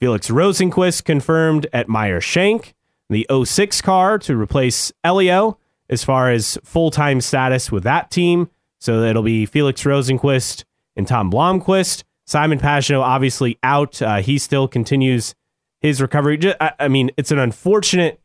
[0.00, 2.74] Felix Rosenqvist confirmed at Meyer Shank,
[3.08, 5.58] the 06 car to replace Helio
[5.88, 8.50] as far as full-time status with that team.
[8.80, 10.64] So it'll be Felix Rosenqvist
[10.96, 12.02] and Tom Blomqvist.
[12.26, 14.02] Simon Pagenaud obviously out.
[14.02, 15.36] Uh, he still continues
[15.82, 16.38] his recovery.
[16.38, 18.20] Ju- I, I mean, it's an unfortunate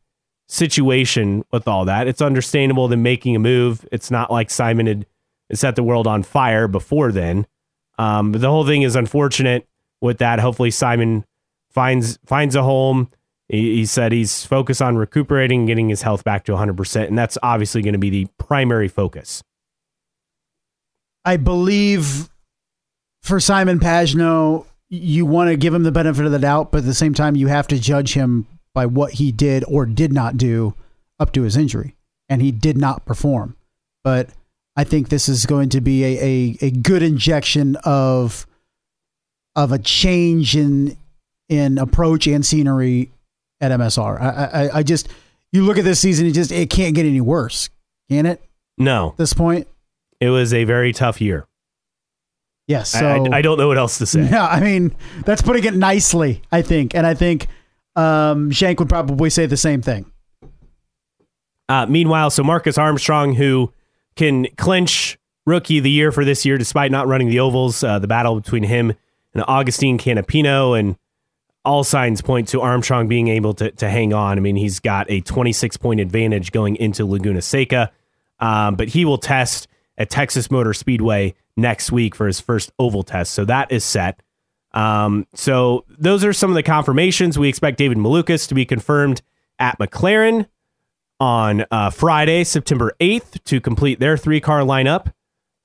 [0.48, 2.08] situation with all that.
[2.08, 3.86] It's understandable them making a move.
[3.92, 5.06] It's not like Simon had
[5.54, 7.46] set the world on fire before then.
[7.98, 9.68] Um, but the whole thing is unfortunate
[10.02, 10.40] with that.
[10.40, 11.26] Hopefully, Simon
[11.72, 13.10] finds finds a home.
[13.50, 17.82] He, said he's focused on recuperating, getting his health back to 100%, and that's obviously
[17.82, 19.42] going to be the primary focus.
[21.24, 22.30] I believe
[23.22, 26.86] for Simon Pagino, you want to give him the benefit of the doubt, but at
[26.86, 30.38] the same time, you have to judge him by what he did or did not
[30.38, 30.74] do
[31.20, 31.96] up to his injury.
[32.30, 33.56] And he did not perform.
[34.04, 34.30] But
[34.76, 38.46] I think this is going to be a, a, a good injection of
[39.56, 40.96] of a change in
[41.50, 43.10] in approach and scenery
[43.60, 44.22] at MSR.
[44.22, 45.10] I, I, I just
[45.52, 47.70] you look at this season, it just it can't get any worse,
[48.10, 48.44] can it?
[48.78, 49.68] No, At this point,
[50.20, 51.47] it was a very tough year.
[52.68, 52.94] Yes.
[52.96, 54.22] I- So I, I don't know what else to say.
[54.32, 54.96] Yeah, I mean
[55.26, 57.48] that's putting it nicely, I think, and I think
[57.96, 60.12] um, Shank would probably say the same thing.
[61.70, 63.74] Uh, meanwhile, so Marcus Armstrong, who
[64.16, 68.00] can clinch rookie of the year for this year despite not running the ovals, uh,
[68.00, 68.94] the battle between him
[69.34, 70.96] and Agustin Canapino, and
[71.66, 74.38] all signs point to Armstrong being able to, to hang on.
[74.38, 77.92] I mean, he's got a 26 point advantage going into Laguna Seca,
[78.40, 79.68] um, but he will test
[79.98, 83.34] at Texas Motor Speedway next week for his first oval test.
[83.34, 84.22] So that is set.
[84.74, 87.40] Um, so those are some of the confirmations.
[87.40, 89.22] We expect David Malukas to be confirmed
[89.60, 90.48] at McLaren
[91.20, 95.14] on uh, Friday, September 8th, to complete their three car lineup.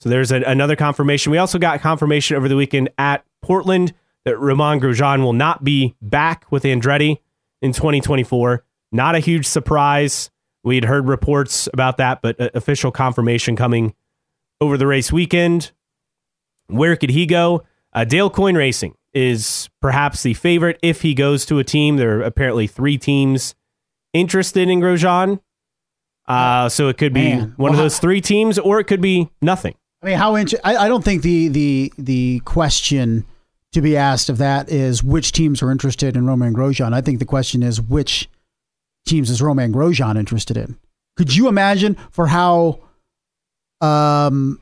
[0.00, 1.30] So there's a, another confirmation.
[1.30, 3.92] We also got confirmation over the weekend at Portland
[4.24, 7.18] that Romain Grosjean will not be back with Andretti
[7.60, 8.64] in 2024.
[8.92, 10.30] Not a huge surprise.
[10.64, 13.94] We had heard reports about that, but uh, official confirmation coming
[14.62, 15.72] over the race weekend.
[16.68, 17.64] Where could he go?
[17.92, 21.96] Uh, Dale Coyne Racing is perhaps the favorite if he goes to a team.
[21.96, 23.56] There are apparently three teams
[24.12, 25.40] interested in Grosjean.
[26.26, 27.54] Uh, so it could be Man.
[27.56, 29.74] one of those three teams, or it could be nothing.
[30.00, 30.54] I mean, how inch?
[30.62, 33.24] I, I don't think the the the question
[33.72, 36.94] to be asked of that is which teams are interested in Romain Grosjean.
[36.94, 38.28] I think the question is which
[39.04, 40.78] teams is Romain Grosjean interested in.
[41.16, 42.80] Could you imagine for how
[43.82, 44.60] um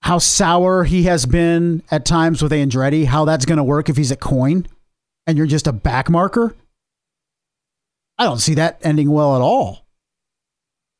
[0.00, 3.96] how sour he has been at times with Andretti, how that's going to work if
[3.96, 4.66] he's at Coyne
[5.26, 6.54] and you're just a back marker?
[8.18, 9.86] I don't see that ending well at all.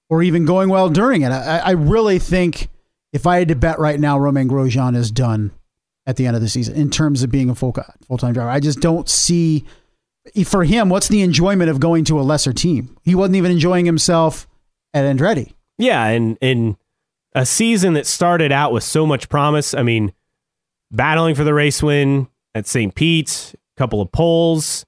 [0.09, 1.33] Or even going well during it.
[1.33, 2.69] I, I really think
[3.13, 5.51] if I had to bet right now, Romain Grosjean is done
[6.07, 7.75] at the end of the season in terms of being a full
[8.07, 8.51] full time driver.
[8.51, 9.65] I just don't see
[10.45, 12.97] for him what's the enjoyment of going to a lesser team.
[13.03, 14.49] He wasn't even enjoying himself
[14.95, 15.53] at Andretti.
[15.77, 16.79] Yeah, and in
[17.35, 19.75] a season that started out with so much promise.
[19.75, 20.13] I mean,
[20.91, 22.95] battling for the race win at St.
[22.95, 24.87] Pete, a couple of poles.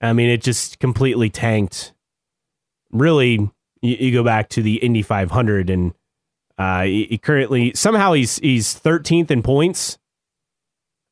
[0.00, 1.92] I mean, it just completely tanked.
[2.92, 3.50] Really,
[3.82, 5.94] you, you go back to the Indy 500 and
[6.56, 9.96] uh, he, he currently somehow he's he's 13th in points,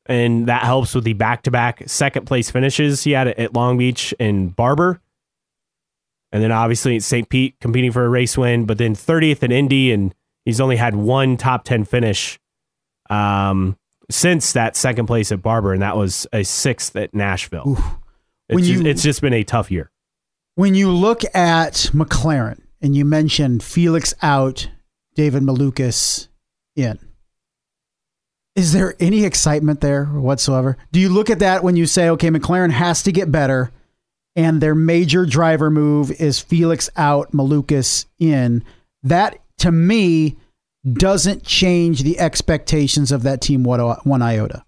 [0.05, 4.53] and that helps with the back-to-back second place finishes he had at Long Beach and
[4.53, 5.01] Barber,
[6.33, 7.29] and then obviously St.
[7.29, 10.13] Pete competing for a race win, but then 30th in Indy, and
[10.47, 12.39] he's only had one top 10 finish
[13.09, 13.77] um,
[14.09, 17.77] since that second place at Barber, and that was a sixth at Nashville.
[18.49, 19.91] It's, you- just, it's just been a tough year.
[20.55, 24.69] When you look at McLaren and you mentioned Felix out,
[25.15, 26.29] David Malukas
[26.77, 26.97] in,
[28.55, 30.77] is there any excitement there whatsoever?
[30.93, 33.71] Do you look at that when you say, okay, McLaren has to get better
[34.35, 38.63] and their major driver move is Felix out, Malukas in?
[39.03, 40.37] That to me
[40.93, 44.63] doesn't change the expectations of that team one, one iota.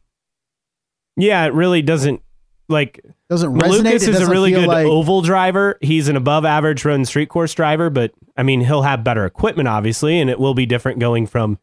[1.16, 2.22] Yeah, it really doesn't
[2.68, 3.84] like Doesn't resonate.
[3.84, 5.78] Lucas is a really good like, oval driver.
[5.82, 9.26] He's an above average road and street course driver, but I mean, he'll have better
[9.26, 11.60] equipment, obviously, and it will be different going from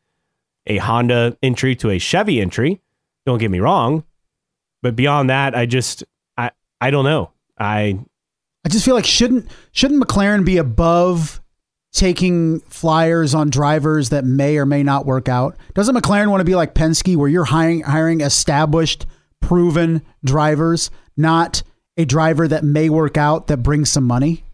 [0.66, 2.80] a Honda entry to a Chevy entry.
[3.24, 4.04] Don't get me wrong.
[4.82, 6.04] But beyond that, I just,
[6.36, 6.50] I,
[6.80, 7.30] I don't know.
[7.58, 7.98] I,
[8.64, 11.40] I just feel like shouldn't shouldn't McLaren be above
[11.92, 15.56] taking flyers on drivers that may or may not work out?
[15.74, 19.06] Doesn't McLaren want to be like Penske, where you're hiring hiring established,
[19.40, 21.62] proven drivers, not
[21.96, 24.44] a driver that may work out that brings some money?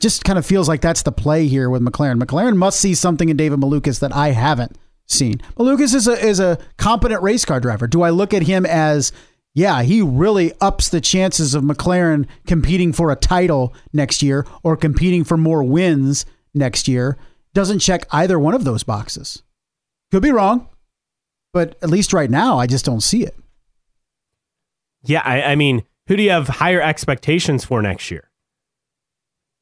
[0.00, 2.22] Just kind of feels like that's the play here with McLaren.
[2.22, 4.76] McLaren must see something in David Malukas that I haven't
[5.06, 5.38] seen.
[5.56, 7.86] Malukas is a is a competent race car driver.
[7.86, 9.12] Do I look at him as
[9.54, 14.76] yeah, he really ups the chances of McLaren competing for a title next year or
[14.76, 17.16] competing for more wins next year.
[17.54, 19.42] Doesn't check either one of those boxes.
[20.10, 20.68] Could be wrong,
[21.52, 23.36] but at least right now, I just don't see it.
[25.04, 28.30] yeah, I, I mean, who do you have higher expectations for next year?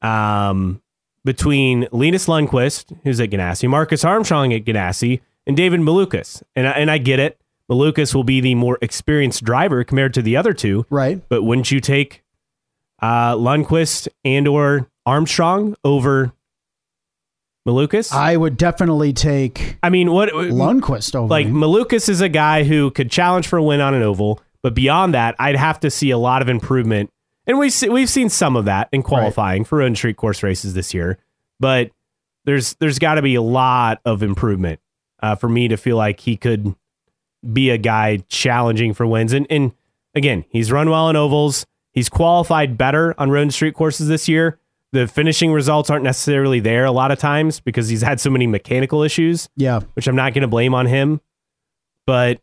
[0.01, 0.81] Um,
[1.23, 6.43] between Linus Lundqvist, who's at Ganassi, Marcus Armstrong at Ganassi, and David Malukas.
[6.55, 7.39] And I, and I get it.
[7.71, 10.85] Malukas will be the more experienced driver compared to the other two.
[10.89, 11.21] Right.
[11.29, 12.23] But wouldn't you take
[13.01, 16.33] uh, Lundqvist and or Armstrong over
[17.67, 18.11] Malukas?
[18.11, 21.47] I would definitely take I mean, what Lundqvist over like.
[21.47, 25.13] Malukas is a guy who could challenge for a win on an oval, but beyond
[25.13, 27.09] that, I'd have to see a lot of improvement.
[27.45, 30.43] And we've se- we've seen some of that in qualifying for road and street course
[30.43, 31.17] races this year,
[31.59, 31.91] but
[32.45, 34.79] there's there's got to be a lot of improvement
[35.21, 36.73] uh, for me to feel like he could
[37.51, 39.33] be a guy challenging for wins.
[39.33, 39.73] And and
[40.15, 41.65] again, he's run well in ovals.
[41.91, 44.59] He's qualified better on road and street courses this year.
[44.93, 48.45] The finishing results aren't necessarily there a lot of times because he's had so many
[48.45, 49.79] mechanical issues yeah.
[49.93, 51.19] which I'm not going to blame on him.
[52.05, 52.41] But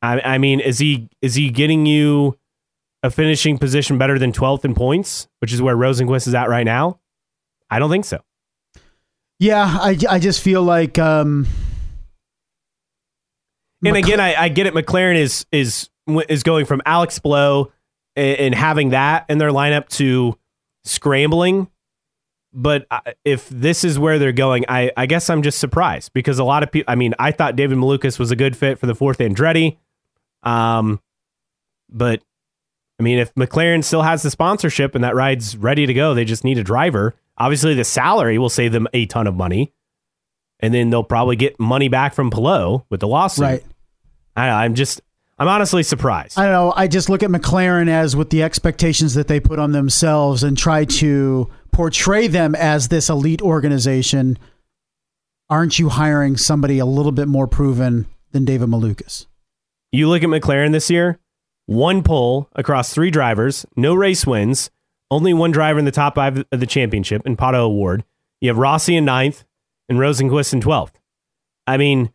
[0.00, 2.38] I, I mean, is he is he getting you
[3.02, 6.64] a finishing position better than 12th in points, which is where Rosenqvist is at right
[6.64, 7.00] now?
[7.70, 8.22] I don't think so.
[9.38, 11.46] Yeah, I, I just feel like um
[13.88, 14.74] And again, I, I get it.
[14.74, 15.88] McLaren is is
[16.28, 17.70] is going from Alex Palou
[18.14, 20.38] and, and having that in their lineup to
[20.84, 21.68] scrambling.
[22.52, 26.38] But I- if this is where they're going, I, I guess I'm just surprised because
[26.38, 26.90] a lot of people.
[26.90, 29.76] I mean, I thought David Malukas was a good fit for the fourth Andretti,
[30.42, 31.00] um,
[31.90, 32.22] but
[32.98, 36.24] I mean, if McLaren still has the sponsorship and that ride's ready to go, they
[36.24, 37.14] just need a driver.
[37.36, 39.74] Obviously, the salary will save them a ton of money,
[40.60, 43.42] and then they'll probably get money back from Palou with the lawsuit.
[43.42, 43.64] right.
[44.36, 45.00] I, I'm just,
[45.38, 46.38] I'm honestly surprised.
[46.38, 46.72] I don't know.
[46.76, 50.56] I just look at McLaren as with the expectations that they put on themselves and
[50.56, 54.38] try to portray them as this elite organization.
[55.48, 59.26] Aren't you hiring somebody a little bit more proven than David Malukas?
[59.92, 61.18] you look at McLaren this year,
[61.66, 64.70] one pole across three drivers, no race wins,
[65.10, 68.04] only one driver in the top five of the championship and Pato O'Ward.
[68.40, 69.44] You have Rossi in ninth
[69.88, 70.92] and Rosenqvist in 12th.
[71.66, 72.12] I mean,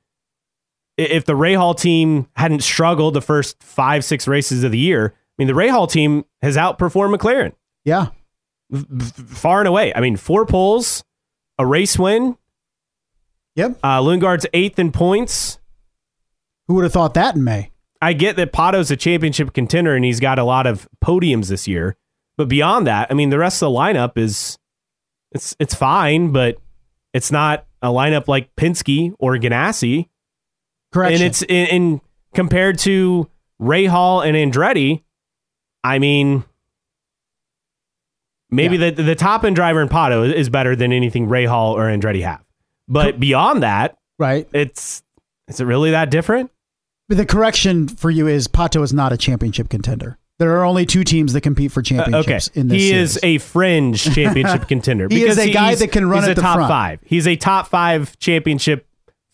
[1.02, 5.34] if the Rahal team hadn't struggled the first five, six races of the year, I
[5.38, 7.54] mean, the Rahal team has outperformed McLaren.
[7.84, 8.08] Yeah.
[9.28, 9.94] Far and away.
[9.94, 11.04] I mean, four poles,
[11.58, 12.38] a race win.
[13.56, 13.80] Yep.
[13.84, 15.60] Uh, Lundgaard's eighth in points.
[16.68, 17.72] Who would have thought that in May?
[18.02, 21.68] I get that Pato's a championship contender and he's got a lot of podiums this
[21.68, 21.98] year.
[22.38, 24.58] But beyond that, I mean, the rest of the lineup is
[25.32, 26.58] it's it's fine, but
[27.14, 30.08] it's not a lineup like Penske or Ganassi.
[30.94, 31.14] Correct.
[31.14, 32.02] And it's in, in
[32.34, 33.30] compared to
[33.62, 35.04] Rahal and Andretti.
[35.84, 36.44] I mean,
[38.50, 38.92] maybe Yeah.
[38.92, 42.44] the the top end driver in Pato is better than anything Rahal or Andretti have.
[42.88, 44.48] But beyond that, right.
[44.54, 45.04] it's
[45.48, 46.52] is it really that different?
[47.08, 50.18] But the correction for you is Pato is not a championship contender.
[50.40, 53.12] There are only two teams that compete for Uh, championships okay, in this he series.
[53.18, 55.08] is a fringe championship contender.
[55.10, 56.70] He is because a guy that can run he's at a the top front.
[56.70, 57.00] five.
[57.06, 58.88] He's a top five championship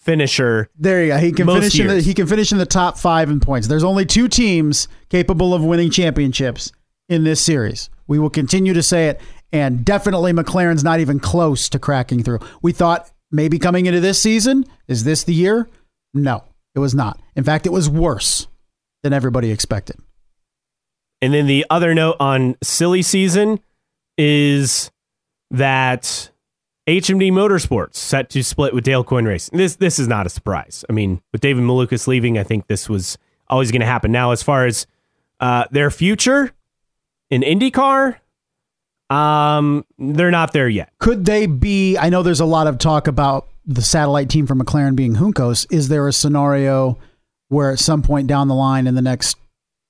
[0.07, 0.69] finisher.
[0.79, 1.17] There you go.
[1.17, 3.67] He can finish in the he can finish in the top five in points.
[3.67, 6.71] There's only two teams capable of winning championships
[7.09, 7.89] in this series.
[8.07, 12.39] We will continue to say it, and definitely McLaren's not even close to cracking through.
[12.61, 15.67] We thought maybe coming into this season, is this the year?
[16.13, 17.19] No, it was not.
[17.35, 18.47] In fact, it was worse
[19.03, 19.97] than everybody expected.
[21.21, 23.59] And then the other note on silly season
[24.17, 24.89] is
[25.51, 26.31] that
[26.87, 29.57] HMD Motorsports set to split with Dale Coyne Racing.
[29.57, 30.85] This this is not a surprise.
[30.89, 33.17] I mean, with David Malukas leaving, I think this was
[33.49, 34.11] always going to happen.
[34.11, 34.87] Now, as far as
[35.41, 36.53] uh, their future
[37.29, 38.15] in IndyCar,
[39.09, 40.93] um, they're not there yet.
[40.99, 41.97] Could they be?
[41.97, 45.65] I know there's a lot of talk about the satellite team for McLaren being Juncos.
[45.69, 46.97] Is there a scenario
[47.49, 49.35] where at some point down the line in the next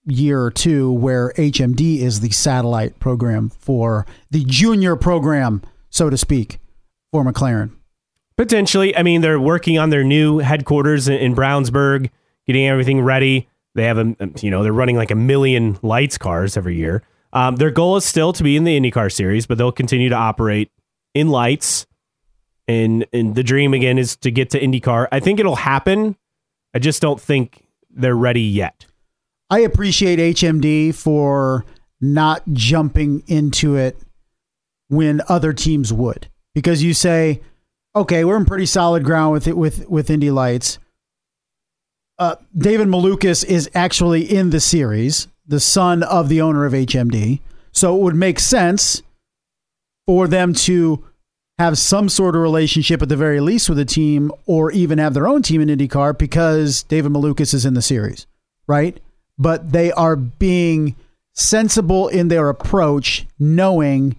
[0.05, 6.17] year or two where HMD is the satellite program for the junior program, so to
[6.17, 6.59] speak,
[7.11, 7.71] for McLaren?
[8.37, 8.95] Potentially.
[8.95, 12.09] I mean, they're working on their new headquarters in, in Brownsburg,
[12.45, 13.47] getting everything ready.
[13.75, 17.03] They have a, you know, they're running like a million lights cars every year.
[17.33, 20.15] Um, their goal is still to be in the IndyCar series, but they'll continue to
[20.15, 20.71] operate
[21.13, 21.85] in lights.
[22.67, 25.07] And, and the dream again is to get to IndyCar.
[25.11, 26.15] I think it'll happen.
[26.73, 28.85] I just don't think they're ready yet.
[29.49, 31.65] I appreciate HMD for
[32.01, 33.97] not jumping into it
[34.89, 37.39] when other teams would, because you say,
[37.95, 40.79] okay, we're in pretty solid ground with it with with Indy Lights.
[42.17, 47.41] Uh, David Malukas is actually in the series, the son of the owner of HMD,
[47.71, 49.03] so it would make sense
[50.07, 51.05] for them to
[51.59, 55.13] have some sort of relationship at the very least with a team, or even have
[55.13, 58.25] their own team in IndyCar because David Malukas is in the series,
[58.65, 58.99] right?
[59.37, 60.95] But they are being
[61.35, 64.15] sensible in their approach, knowing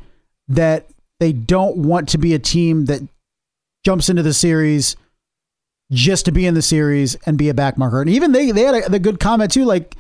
[0.47, 0.89] that
[1.21, 3.01] they don't want to be a team that
[3.85, 4.97] jumps into the series
[5.91, 8.01] just to be in the series and be a backmarker.
[8.01, 9.65] And even they they had a, the good comment too.
[9.65, 9.95] Like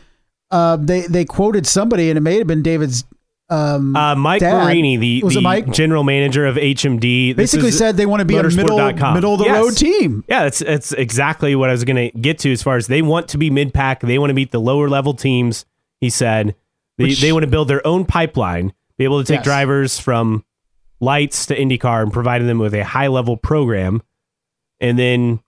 [0.51, 3.05] uh, they they quoted somebody, and it may have been David's.
[3.51, 5.71] Um, Uh, Mike Dad- Marini, the, the Mike?
[5.73, 8.77] general manager of HMD, basically said they want to be a middle
[9.15, 9.57] middle of the Yes.
[9.65, 10.23] road team.
[10.29, 13.01] Yeah, that's that's exactly what I was going to get to as far as they
[13.01, 14.01] want to be mid pack.
[14.01, 15.65] They want to beat the lower level teams.
[15.99, 16.57] He said
[16.99, 19.45] they, Which- they want to build their own pipeline, be able to take Yes.
[19.45, 20.45] drivers from
[21.01, 24.03] lights to IndyCar and providing them with a high level program,
[24.81, 25.41] and then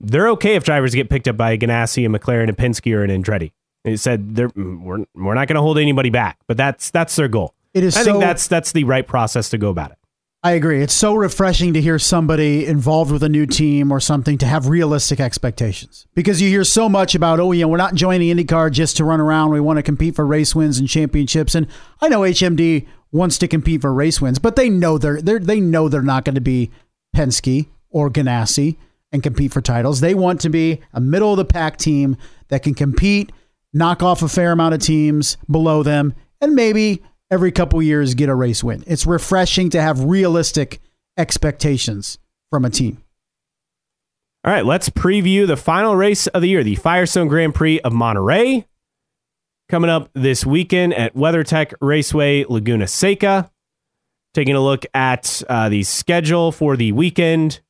[0.00, 3.10] they're okay if drivers get picked up by Ganassi and McLaren and Penske or an
[3.10, 3.52] Andretti.
[3.84, 6.90] And he said they're mm, we're, we're not going to hold anybody back, but that's
[6.90, 7.54] that's their goal.
[7.72, 8.12] It is I so.
[8.12, 9.98] think that's that's the right process to go about it.
[10.44, 10.82] I agree.
[10.82, 14.68] It's so refreshing to hear somebody involved with a new team or something to have
[14.68, 18.70] realistic expectations because you hear so much about, oh, you know, we're not joining IndyCar
[18.70, 19.52] just to run around.
[19.52, 21.54] We want to compete for race wins and championships.
[21.54, 21.66] And
[22.02, 25.60] I know HMD wants to compete for race wins, but they know they're, they're they
[25.60, 26.70] know they're not going to be
[27.16, 28.76] Penske or Ganassi
[29.12, 30.00] and compete for titles.
[30.00, 32.16] They want to be a middle of the pack team
[32.48, 33.30] that can compete,
[33.72, 38.28] knock off a fair amount of teams below them, and maybe every couple years get
[38.28, 38.82] a race win.
[38.86, 40.80] It's refreshing to have realistic
[41.16, 42.18] expectations
[42.50, 43.02] from a team.
[44.44, 47.92] All right, let's preview the final race of the year, the Firestone Grand Prix of
[47.92, 48.66] Monterey,
[49.68, 53.50] coming up this weekend at WeatherTech Raceway Laguna Seca.
[54.32, 57.60] Taking a look at uh, the schedule for the weekend.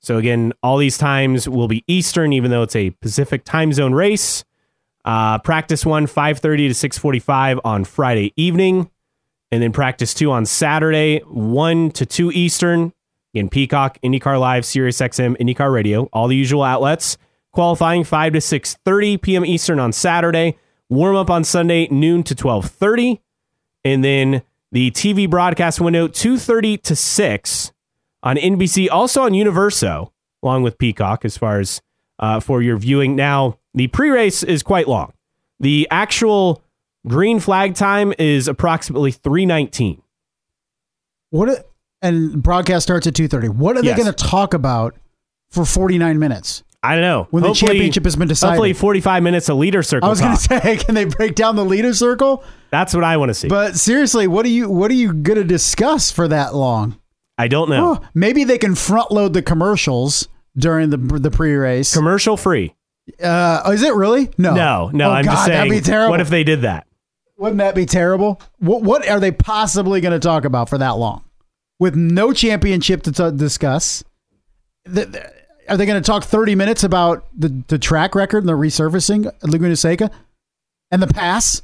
[0.00, 3.92] So again, all these times will be Eastern, even though it's a Pacific time zone
[3.92, 4.44] race.
[5.04, 8.90] Uh, practice one, 5.30 to 6.45 on Friday evening.
[9.50, 12.92] And then practice two on Saturday, 1 to 2 Eastern.
[13.34, 17.16] Again, Peacock, IndyCar Live, Sirius XM, IndyCar Radio, all the usual outlets.
[17.52, 19.44] Qualifying 5 to 6.30 p.m.
[19.46, 20.58] Eastern on Saturday.
[20.90, 23.20] Warm up on Sunday, noon to 12.30.
[23.84, 27.72] And then the TV broadcast window, 2.30 to 6
[28.22, 30.12] on NBC, also on Universo,
[30.42, 31.80] along with Peacock, as far as
[32.18, 33.14] uh, for your viewing.
[33.16, 35.12] Now, the pre race is quite long.
[35.60, 36.62] The actual
[37.06, 40.02] green flag time is approximately 319.
[41.30, 41.48] What?
[41.48, 41.64] a-
[42.00, 43.48] and broadcast starts at two thirty.
[43.48, 43.96] What are Yes.
[43.96, 44.94] they going to talk about
[45.50, 46.62] for forty nine minutes?
[46.82, 47.26] I don't know.
[47.30, 48.52] When the championship has been decided.
[48.52, 50.06] Hopefully, 45 minutes of leader circle.
[50.06, 52.44] I was going to say, can they break down the leader circle?
[52.70, 53.48] That's what I want to see.
[53.48, 56.98] But seriously, what are you what are you going to discuss for that long?
[57.36, 57.98] I don't know.
[58.00, 61.92] Oh, maybe they can front load the commercials during the the pre race.
[61.94, 62.74] Commercial free.
[63.22, 64.30] Uh, is it really?
[64.36, 65.08] No, No, no.
[65.08, 65.56] Oh, I'm God, just saying.
[65.58, 66.10] That'd be terrible.
[66.10, 66.86] What if they did that?
[67.38, 68.40] Wouldn't that be terrible?
[68.58, 71.24] What what are they possibly going to talk about for that long,
[71.78, 74.04] with no championship to t- discuss?
[74.84, 75.37] The- the-
[75.68, 79.26] are they going to talk thirty minutes about the, the track record and the resurfacing
[79.26, 80.10] at Laguna Seca
[80.90, 81.62] and the pass?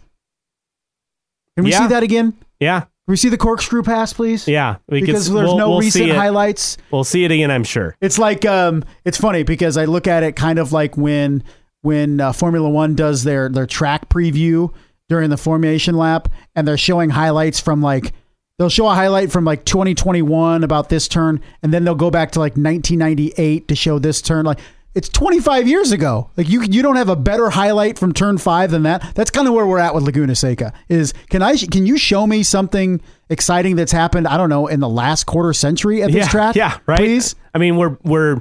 [1.56, 1.80] Can we Yeah.
[1.80, 2.32] see that again?
[2.32, 4.48] Can Yeah, we see the corkscrew pass, please?
[4.48, 4.76] yeah.
[4.88, 6.76] We because there's we'll- no we'll recent highlights.
[6.90, 7.50] We'll see it again.
[7.50, 7.96] I'm sure.
[8.00, 11.42] It's like um, it's funny because I look at it kind of like when
[11.82, 14.72] when uh, Formula One does their their track preview
[15.08, 18.12] during the formation lap, and they're showing highlights from like
[18.58, 22.32] they'll show a highlight from like 2021 about this turn, and then they'll go back
[22.32, 24.44] to like 1998 to show this turn.
[24.46, 24.60] Like
[24.94, 26.30] it's 25 years ago.
[26.36, 29.14] Like you you don't have a better highlight from turn five than that.
[29.14, 30.72] That's kind of where we're at with Laguna Seca.
[30.88, 34.28] Is can I can you show me something exciting that's happened?
[34.28, 36.54] I don't know in the last quarter century at this yeah, track.
[36.56, 36.78] yeah.
[36.86, 36.98] Right.
[36.98, 37.34] Please.
[37.52, 38.40] I mean, we're we're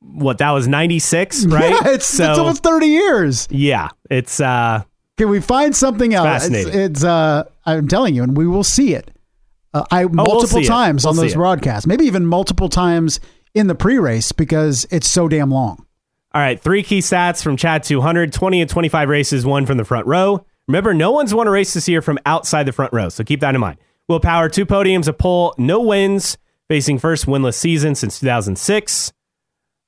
[0.00, 1.70] what that was 96, right?
[1.70, 3.48] Yeah, it's, so it's almost 30 years.
[3.50, 4.82] yeah, it's uh
[5.16, 6.26] Can we find something else?
[6.26, 6.68] fascinating.
[6.68, 9.10] It's, it's uh, I'm telling you, and we will see it.
[9.72, 10.66] Uh, I multiple Oh, see it.
[10.68, 13.20] times We'll on those broadcasts, maybe even multiple times
[13.54, 15.84] in the pre-race because it's so damn long.
[16.32, 19.84] All right, three key stats from Chad 200, 20 and 25 races, one from the
[19.84, 20.44] front row.
[20.66, 23.40] Remember, no one's won a race this year from outside the front row, so keep
[23.40, 23.78] that in mind.
[24.08, 26.36] Will Power, two podiums, a pole, no wins,
[26.68, 29.12] facing first winless season since 2006.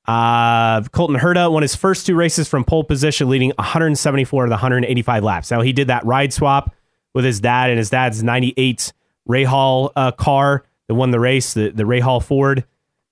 [0.07, 4.53] Uh, Colton Herta won his first two races from pole position, leading 174 of the
[4.55, 5.51] 185 laps.
[5.51, 6.73] Now, he did that ride swap
[7.17, 8.93] with his dad and his dad's 98
[9.27, 12.63] Rahal uh, car that won the race, the, the Rahal Ford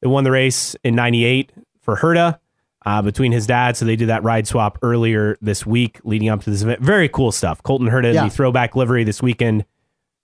[0.01, 1.51] that won the race in 98
[1.81, 2.37] for Herta
[2.85, 3.75] uh, between his dad.
[3.75, 6.81] So they did that ride swap earlier this week leading up to this event.
[6.81, 7.63] Very cool stuff.
[7.63, 9.65] Colton Herta in the throwback livery this weekend.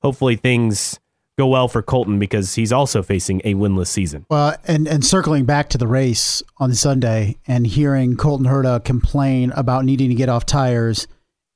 [0.03, 0.99] Hopefully things
[1.39, 4.27] go well for Colton because he's also facing a winless season.
[4.29, 9.51] Well, and and circling back to the race on Sunday and hearing Colton Herta complain
[9.55, 11.07] about needing to get off tires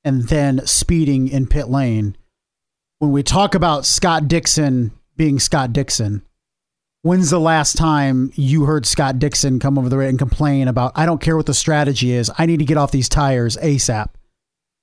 [0.05, 2.15] and then speeding in pit lane.
[2.99, 6.21] When we talk about Scott Dixon being Scott Dixon,
[7.01, 10.93] when's the last time you heard Scott Dixon come over the race and complain about
[10.95, 14.07] I don't care what the strategy is, I need to get off these tires ASAP?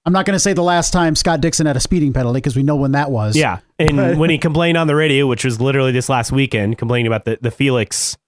[0.04, 2.56] I'm not going to say the last time Scott Dixon had a speeding penalty because
[2.56, 3.36] we know when that was.
[3.36, 3.60] Yeah.
[3.78, 7.24] And when he complained on the radio, which was literally this last weekend, complaining about
[7.24, 8.18] the, the Felix,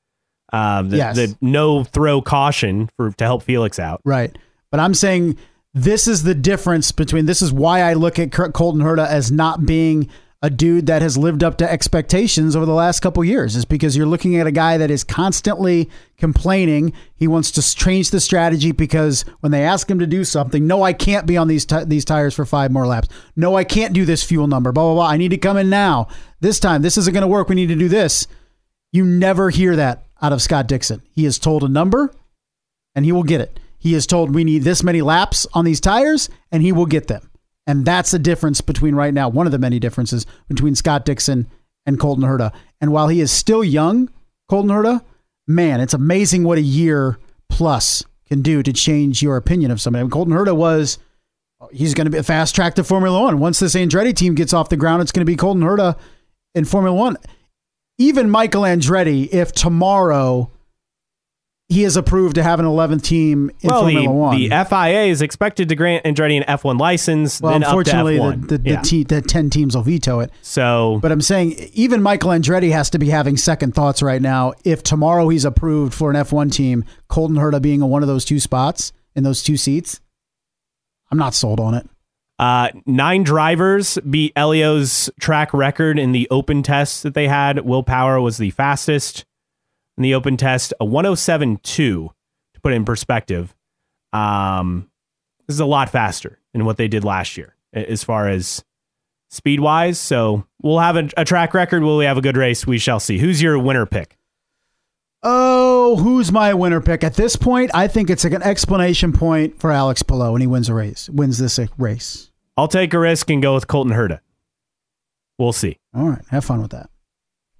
[0.52, 1.16] um, the, Yes.
[1.16, 4.00] the no throw caution for to help Felix out.
[4.04, 4.36] Right.
[4.70, 5.36] But I'm saying
[5.74, 9.30] this is the difference between this is why I look at Col- Colton Herta as
[9.32, 10.08] not being
[10.40, 13.96] a dude that has lived up to expectations over the last couple years is because
[13.96, 16.92] you're looking at a guy that is constantly complaining.
[17.16, 20.82] He wants to change the strategy because when they ask him to do something, no,
[20.82, 23.08] I can't be on these ti these tires for five more laps.
[23.34, 24.70] No, I can't do this fuel number.
[24.70, 25.08] Blah blah blah.
[25.08, 26.08] I need to come in now.
[26.40, 27.48] This time, this isn't going to work.
[27.48, 28.26] We need to do this.
[28.92, 31.00] You never hear that out of Scott Dixon.
[31.10, 32.12] He is told a number
[32.94, 33.58] and he will get it.
[33.84, 37.06] He is told we need this many laps on these tires, and he will get
[37.06, 37.30] them.
[37.66, 41.48] And that's the difference between right now, one of the many differences between Scott Dixon
[41.84, 42.50] and Colton Herta.
[42.80, 44.08] And while he is still young,
[44.48, 45.04] Colton Herta,
[45.46, 47.18] man, it's amazing what a year
[47.50, 50.00] plus can do to change your opinion of somebody.
[50.00, 50.96] I mean, Colton Herta was,
[51.70, 53.38] he's going to be a fast track to Formula One.
[53.38, 55.98] Once this Andretti team gets off the ground, it's going to be Colton Herta
[56.54, 57.18] in Formula One.
[57.98, 60.50] Even Michael Andretti, if tomorrow
[61.68, 64.38] he is approved to have an 11th team in well, Formula the, One.
[64.38, 68.16] the FIA is expected to grant Andretti an F1 license, well, then up to unfortunately,
[68.18, 68.48] F1.
[68.48, 68.76] the, the, Yeah.
[68.76, 70.30] the, te- the 10 teams will veto it.
[70.42, 74.52] so But I'm saying even Michael Andretti has to be having second thoughts right now.
[74.64, 78.24] If tomorrow he's approved for an F1 team, Colton Herta being in one of those
[78.26, 80.00] two spots in those two seats,
[81.10, 81.88] I'm not sold on it.
[82.38, 87.60] Uh, nine drivers beat Helio's track record in the open test that they had.
[87.60, 89.24] Will Power was the fastest
[89.96, 92.10] in the open test, a 107.2 to
[92.62, 93.54] put it in perspective.
[94.12, 94.90] Um,
[95.46, 98.64] this is a lot faster than what they did last year as far as
[99.30, 99.98] speed wise.
[99.98, 101.82] So we'll have a, a track record.
[101.82, 102.66] Will we have a good race?
[102.66, 103.18] We shall see.
[103.18, 104.16] Who's your winner pick?
[105.22, 107.02] Oh, who's my winner pick?
[107.02, 110.46] At this point, I think it's like an explanation point for Alex Palou and he
[110.46, 112.30] wins a race, wins this uh, race.
[112.56, 114.20] I'll take a risk and go with Colton Herta.
[115.38, 115.78] We'll see.
[115.94, 116.90] All right, have fun with that.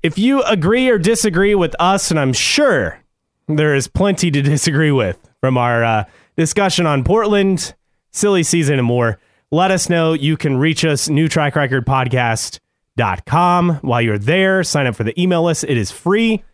[0.04, 3.00] If you agree or disagree with us, and I'm sure
[3.48, 6.04] there is plenty to disagree with from our uh,
[6.36, 7.74] discussion on Portland,
[8.10, 9.18] silly season, and more.
[9.50, 10.12] Let us know.
[10.12, 13.76] You can reach us, newtrackrecordpodcast.com.
[13.76, 15.64] While you're there, sign up for the email list.
[15.64, 16.44] It is free.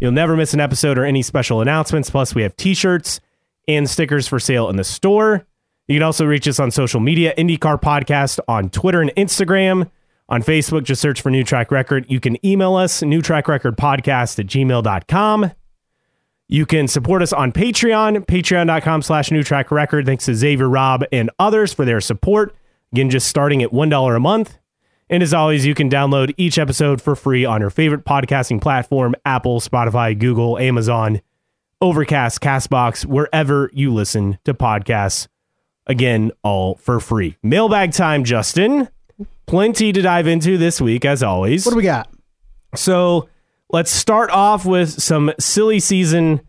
[0.00, 2.10] You'll never miss an episode or any special announcements.
[2.10, 3.20] Plus, we have t shirts
[3.68, 5.46] and stickers for sale in the store.
[5.86, 9.92] You can also reach us on social media, IndyCar Podcast on Twitter and Instagram.
[10.28, 12.04] On Facebook, just search for New Track Record.
[12.08, 15.52] You can email us, newtrackrecordpodcast at gmail.com.
[16.48, 20.06] You can support us on Patreon, patreon.com slash New Track Record.
[20.06, 22.54] Thanks to Xavier, Rob, and others for their support.
[22.92, 24.58] Again, just starting at $1 a month.
[25.08, 29.14] And as always, you can download each episode for free on your favorite podcasting platform
[29.24, 31.20] Apple, Spotify, Google, Amazon,
[31.80, 35.28] Overcast, Castbox, wherever you listen to podcasts.
[35.86, 37.36] Again, all for free.
[37.42, 38.88] Mailbag time, Justin.
[39.46, 41.64] Plenty to dive into this week, as always.
[41.64, 42.10] What do we got?
[42.74, 43.28] So
[43.70, 46.40] let's start off with some silly season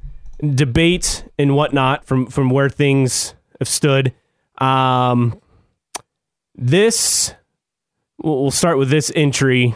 [0.41, 4.13] debate and whatnot from from where things have stood.
[4.57, 5.39] Um,
[6.55, 7.33] this
[8.23, 9.75] we'll start with this entry.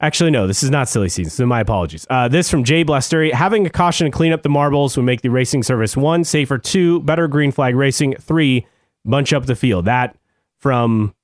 [0.00, 1.30] Actually, no, this is not silly season.
[1.30, 2.06] So my apologies.
[2.10, 3.32] Uh, this from Jay Blasteri.
[3.32, 6.58] Having a caution to clean up the marbles would make the racing service one safer,
[6.58, 8.66] two better green flag racing, three
[9.04, 9.84] bunch up the field.
[9.84, 10.16] That
[10.58, 11.14] from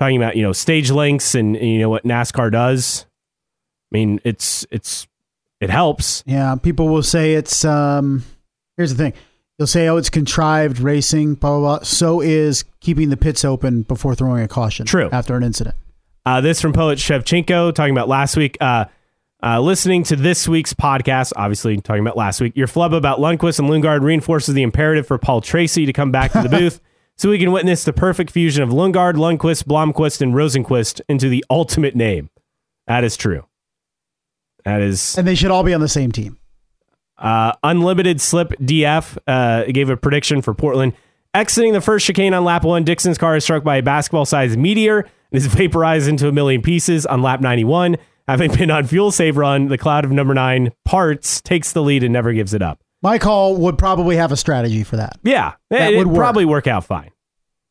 [0.00, 3.06] talking about you know stage lengths and, and you know what NASCAR does.
[3.92, 5.06] I mean, it's it's
[5.60, 6.24] it helps.
[6.26, 7.64] Yeah, people will say it's.
[7.64, 8.24] Um,
[8.76, 9.12] here's the thing:
[9.58, 11.84] you'll say, "Oh, it's contrived racing." Blah blah blah.
[11.84, 14.86] So is keeping the pits open before throwing a caution.
[14.86, 15.10] True.
[15.12, 15.76] After an incident.
[16.24, 18.56] Uh, this from poet Shevchenko talking about last week.
[18.60, 18.86] Uh,
[19.42, 23.58] uh, listening to this week's podcast, obviously talking about last week, your flub about Lundqvist
[23.58, 26.78] and Lundgaard reinforces the imperative for Paul Tracy to come back to the booth
[27.20, 31.44] so we can witness the perfect fusion of Lundgaard, Lundqvist, Blomqvist, and Rosenqvist into the
[31.50, 32.30] ultimate name.
[32.86, 33.44] That is true.
[34.64, 36.38] That is And they should all be on the same team.
[37.18, 40.94] uh, unlimited slip DF uh, gave a prediction for Portland.
[41.34, 44.58] Exiting the first chicane on lap one, Dixon's car is struck by a basketball sized
[44.58, 47.98] meteor and is vaporized into a million pieces on lap 91.
[48.28, 52.02] Having been on fuel save run, the cloud of number nine parts takes the lead
[52.02, 52.80] and never gives it up.
[53.02, 55.18] My call would probably have a strategy for that.
[55.22, 56.22] Yeah, That it would would work.
[56.22, 57.10] probably work out fine,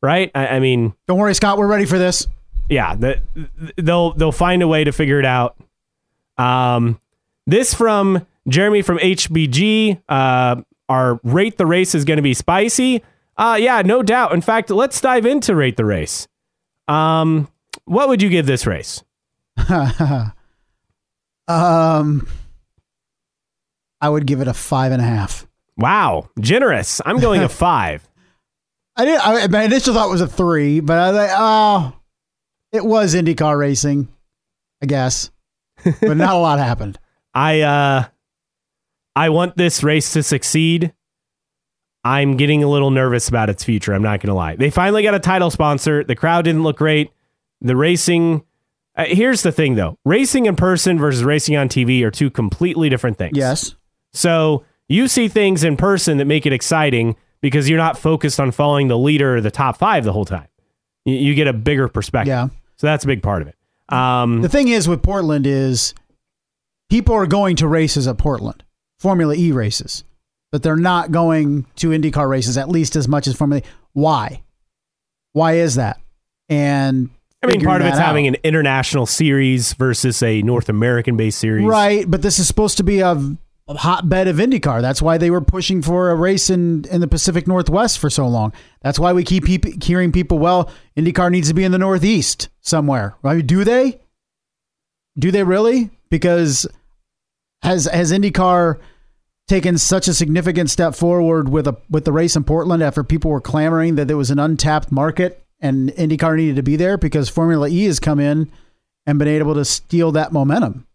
[0.02, 0.32] right?
[0.34, 1.58] I, I mean, Don't worry, Scott.
[1.58, 2.26] We're ready for this.
[2.70, 3.22] yeah, the,
[3.78, 5.56] they'll they'll find a way to figure it out.
[6.38, 7.00] Um,
[7.46, 10.02] this from Jeremy from HBG.
[10.10, 13.04] Uh, our rate the race is going to be spicy.
[13.38, 14.34] Uh, yeah, no doubt.
[14.34, 16.28] In fact, let's dive into rate the race.
[16.88, 17.48] Um,
[17.86, 19.04] what would you give this race?
[21.48, 22.28] Um,
[24.02, 25.46] I would give it a five and a half.
[25.78, 27.02] Wow, generous.
[27.06, 28.08] I'm going a five.
[28.96, 29.20] I did.
[29.20, 31.94] I, my initial thought was a three, but I was like, oh,
[32.72, 34.10] it was IndyCar racing,
[34.82, 35.32] I guess,
[35.84, 37.00] but not a lot happened.
[37.34, 38.06] I uh,
[39.16, 40.94] I want this race to succeed.
[42.04, 43.94] I'm getting a little nervous about its future.
[43.94, 44.56] I'm not going to lie.
[44.56, 46.04] They finally got a title sponsor.
[46.04, 47.12] The crowd didn't look great.
[47.62, 48.44] The racing.
[48.96, 52.90] Uh, here's the thing, though: racing in person versus racing on TV are two completely
[52.90, 53.38] different things.
[53.38, 53.76] Yes.
[54.14, 58.52] So you see things in person that make it exciting because you're not focused on
[58.52, 60.48] following the leader or the top five the whole time.
[61.06, 62.30] You, you get a bigger perspective.
[62.30, 62.48] Yeah.
[62.78, 63.56] So that's a big part of it.
[63.94, 65.94] Um, The thing is with Portland is
[66.90, 68.64] people are going to races at Portland,
[69.00, 70.04] Formula E races,
[70.52, 73.70] but they're not going to IndyCar races at least as much as Formula E.
[73.94, 74.42] Why?
[75.34, 76.00] Why is that?
[76.50, 77.10] And
[77.44, 81.66] I mean, part of it's having an international series versus a North American based series.
[81.66, 83.16] Right, but this is supposed to be a,
[83.70, 84.82] a hotbed of IndyCar.
[84.82, 88.28] That's why they were pushing for a race in, in the Pacific Northwest for so
[88.28, 88.52] long.
[88.82, 89.46] That's why we keep
[89.84, 93.16] hearing people, well, IndyCar needs to be in the Northeast somewhere.
[93.24, 94.02] I mean, do they?
[95.18, 95.92] Do they really?
[96.10, 96.66] Because
[97.62, 98.80] has has IndyCar
[99.48, 103.30] taken such a significant step forward with a with the race in Portland after people
[103.30, 107.30] were clamoring that there was an untapped market and IndyCar needed to be there because
[107.30, 108.52] Formula E has come in
[109.06, 110.88] and been able to steal that momentum.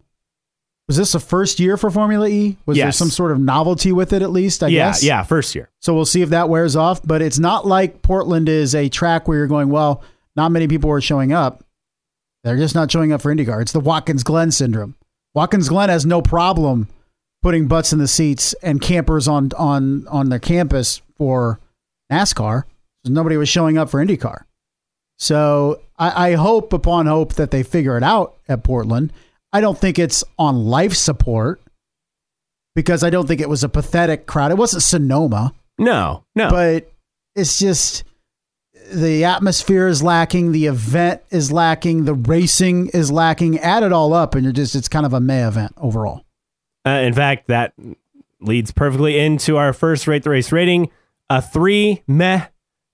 [0.88, 2.58] Was this the first year for Formula E?
[2.66, 4.62] Was there some sort of novelty with it at least?
[4.62, 5.02] I yeah, guess.
[5.02, 5.70] yeah, first year.
[5.80, 7.00] So we'll see if that wears off.
[7.02, 10.02] But it's not like Portland is a track where you're going, well,
[10.36, 11.64] not many people are showing up.
[12.42, 13.62] They're just not showing up for IndyCar.
[13.62, 14.94] It's the Watkins Glen syndrome.
[15.32, 16.88] Watkins Glen has no problem
[17.42, 21.60] putting butts in the seats and campers on on on their campus for
[22.12, 22.64] NASCAR.
[23.06, 24.44] Nobody was showing up for IndyCar.
[25.18, 29.12] So I, I hope upon hope that they figure it out at Portland.
[29.54, 31.62] I don't think it's on life support
[32.74, 34.50] because I don't think it was a pathetic crowd.
[34.50, 36.50] It wasn't Sonoma No, no.
[36.50, 36.90] but
[37.36, 38.02] it's just
[38.92, 43.58] the atmosphere is lacking, the event is lacking, the racing is lacking.
[43.60, 46.24] Add it all up, and you're just it's kind of a May event overall.
[46.86, 47.72] Uh, in fact, that
[48.40, 50.90] leads perfectly into our first rate the race rating.
[51.30, 52.46] A three meh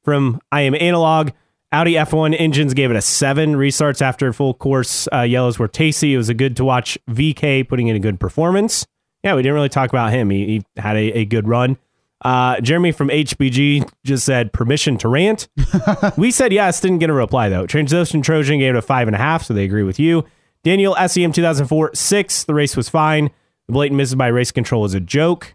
[0.05, 1.31] from I am analog.
[1.73, 3.55] Audi F1 engines gave it a seven.
[3.55, 6.15] Restarts after full course uh, yellows were tasty.
[6.15, 8.87] It was a good to watch VeeKay putting in a good performance.
[9.23, 10.31] Yeah, we didn't really talk about him.
[10.31, 11.79] He, he had a, a good run.
[12.23, 15.49] Uh, Jeremy from HBG just said permission to rant.
[16.17, 17.67] we said yes, didn't get a reply though.
[17.67, 20.25] Transocean Trojan gave it a five and a half, so they agree with you.
[20.65, 22.45] Daniel SEM 2004 six.
[22.45, 23.31] The race was fine.
[23.69, 25.55] The blatant misses by race control is a joke.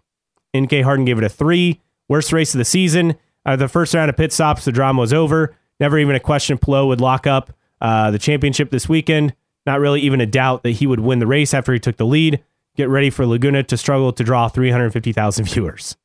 [0.56, 1.82] NK Harden gave it a three.
[2.08, 3.16] Worst race of the season.
[3.44, 5.54] Of the first round of pit stops, the drama was over.
[5.80, 9.34] Never even a question Palou would lock up uh, the championship this weekend.
[9.66, 12.06] Not really even a doubt that he would win the race after he took the
[12.06, 12.42] lead.
[12.76, 15.96] Get ready for Laguna to struggle to draw 350,000 viewers.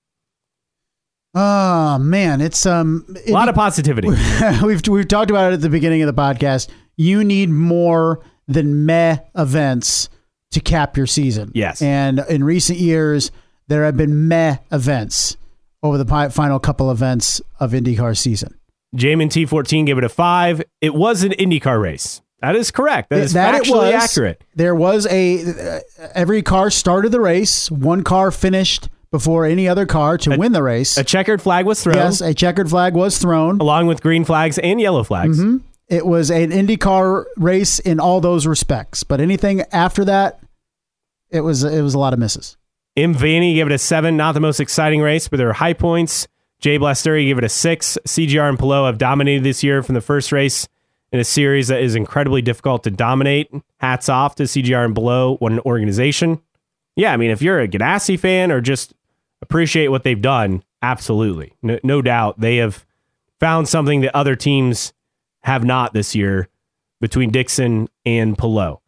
[1.33, 4.09] Oh man, it's um a lot of positivity.
[4.63, 6.67] we've we've talked about it at the beginning of the podcast.
[6.97, 10.09] You need more than meh events
[10.51, 11.51] to cap your season.
[11.55, 13.31] Yes, and in recent years
[13.67, 15.37] there have been meh events
[15.81, 18.57] over the final couple events of IndyCar season.
[18.95, 20.61] Jamin T14 gave it a five.
[20.81, 22.21] It was an IndyCar race.
[22.41, 23.09] That is correct.
[23.09, 24.43] That is that factually was, accurate.
[24.55, 25.79] There was a uh,
[26.15, 27.69] every car started the race.
[27.69, 30.97] One car finished before any other car to a, win the race.
[30.97, 31.97] A checkered flag was thrown.
[31.97, 33.59] Yes, a checkered flag was thrown.
[33.59, 35.39] Along with green flags and yellow flags.
[35.39, 35.57] Mm-hmm.
[35.87, 39.03] It was an IndyCar race in all those respects.
[39.03, 40.39] But anything after that,
[41.29, 42.57] it was it was a lot of misses.
[42.97, 43.13] M.
[43.13, 44.17] Vanny gave it a seven.
[44.17, 46.27] Not the most exciting race, but there are high points.
[46.61, 47.97] Jay Blasteri gave it a six.
[48.07, 50.67] CGR and Palou have dominated this year from the first race
[51.11, 53.51] in a series that is incredibly difficult to dominate.
[53.79, 56.41] Hats off to CGR and Palou, what an organization.
[56.95, 58.93] Yeah, I mean, if you're a Ganassi fan or just
[59.41, 60.63] appreciate what they've done.
[60.81, 61.53] Absolutely.
[61.61, 62.39] No, no doubt.
[62.39, 62.85] They have
[63.39, 64.93] found something that other teams
[65.43, 66.47] have not this year
[66.99, 68.79] between Dixon and Palou.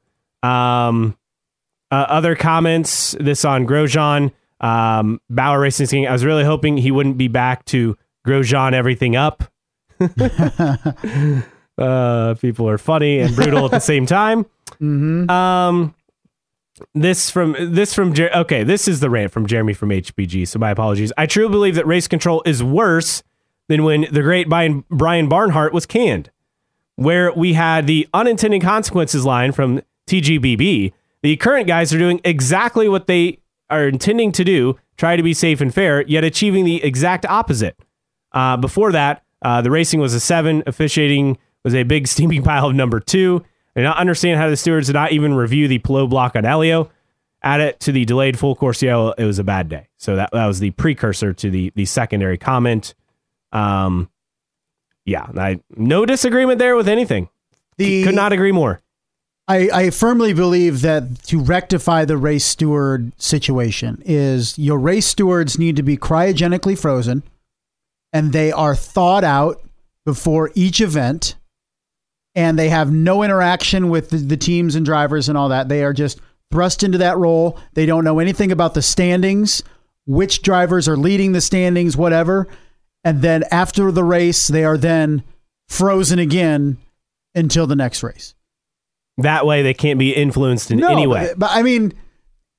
[0.44, 1.18] Um,
[1.92, 4.32] uh, other comments, this on Grosjean,
[4.64, 6.08] um, Bauer Racing King.
[6.08, 9.44] I was really hoping he wouldn't be back to Grosjean everything up.
[11.78, 14.46] uh, people are funny and brutal at the same time.
[14.82, 15.30] Mm-hmm.
[15.30, 15.94] Um,
[16.96, 20.58] this from this from Jer- okay this is the rant from jeremy from hbg so
[20.58, 23.22] my apologies i truly believe that race control is worse
[23.68, 26.32] than when the great brian, brian barnhart was canned
[26.96, 30.92] where we had the unintended consequences line from tgbb
[31.22, 33.38] the current guys are doing exactly what they
[33.74, 37.78] are intending to do try to be safe and fair yet achieving the exact opposite
[38.34, 42.68] uh, before that uh, the racing was a seven officiating was a big steaming pile
[42.68, 43.44] of number two
[43.76, 46.44] I did not understand how the stewards did not even review the Palou block on
[46.44, 46.92] Helio.
[47.42, 49.90] Add it to the delayed full course yellow, it was a bad day.
[49.98, 52.94] So that, that was the precursor to the the secondary comment.
[53.52, 54.10] Um,
[55.06, 57.30] yeah, I, no disagreement there with anything.
[57.78, 58.82] The, Could not agree more.
[59.48, 65.60] I, I firmly believe that to rectify the race steward situation is your race stewards
[65.60, 67.24] need to be cryogenically frozen
[68.14, 69.62] and they are thawed out
[70.06, 71.36] before each event
[72.36, 75.70] and they have no interaction with the, the, teams and drivers and all that.
[75.70, 76.20] They are just
[76.52, 77.60] thrust into that role.
[77.74, 79.62] They don't know anything about the standings,
[80.06, 82.48] which drivers are leading the standings, whatever.
[83.04, 85.24] And then after the race, they are then
[85.68, 86.78] frozen again
[87.36, 88.34] until the next race.
[89.18, 91.28] That way, they can't be influenced in no, any way.
[91.30, 91.94] But, but I mean,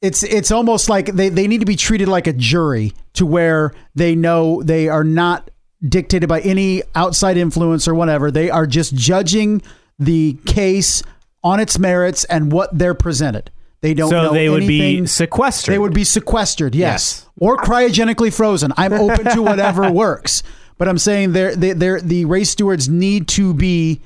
[0.01, 3.73] it's it's almost like they, they need to be treated like a jury to where
[3.95, 5.51] they know they are not
[5.87, 8.31] dictated by any outside influence or whatever.
[8.31, 9.63] They are just judging
[9.99, 11.03] the case
[11.43, 13.51] on its merits and what they're presented.
[13.81, 15.03] They don't so they would anything.
[15.03, 15.75] be sequestered.
[15.75, 17.21] They would be sequestered, yes.
[17.23, 17.31] yes.
[17.39, 18.73] Or cryogenically frozen.
[18.79, 20.43] I'm open to whatever works.
[20.79, 24.01] But I'm saying they're, they they're, the race stewards need to be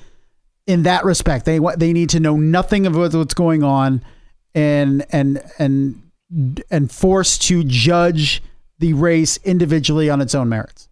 [0.69, 1.45] in that respect.
[1.45, 4.03] They they need to know nothing of what's going on
[4.53, 5.99] and and and
[6.69, 8.43] and forced to judge
[8.77, 10.87] the race individually on its own merits.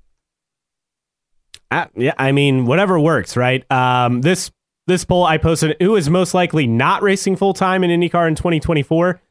[1.70, 3.72] Uh, yeah, I mean, whatever works, right?
[3.72, 4.50] Um, this
[4.88, 8.34] this poll I posted, who is most likely not racing full time in IndyCar in
[8.34, 9.22] 2024?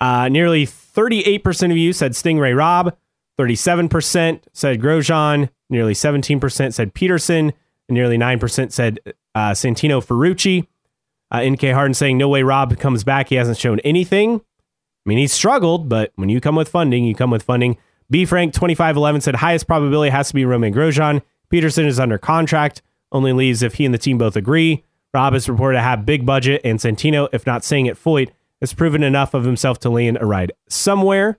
[0.00, 2.96] Uh, nearly 38% of you said Sting Ray Robb,
[3.40, 7.54] 37% said Grosjean, nearly 17% said Pedersen,
[7.88, 9.00] nearly 9% said
[9.34, 10.66] uh, Santino Ferrucci.
[11.30, 13.28] Uh, NK Harden saying, No way Robb comes back.
[13.28, 14.36] He hasn't shown anything.
[14.36, 17.76] I mean, he's struggled, but when you come with funding, you come with funding.
[18.10, 21.22] B Frank 2511 said, Highest probability has to be Romain Grosjean.
[21.50, 22.82] Pedersen is under contract,
[23.12, 24.84] only leaves if he and the team both agree.
[25.12, 28.30] Robb is reported to have big budget, and Santino, if not saying it, Foyt,
[28.60, 31.38] has proven enough of himself to land a ride somewhere.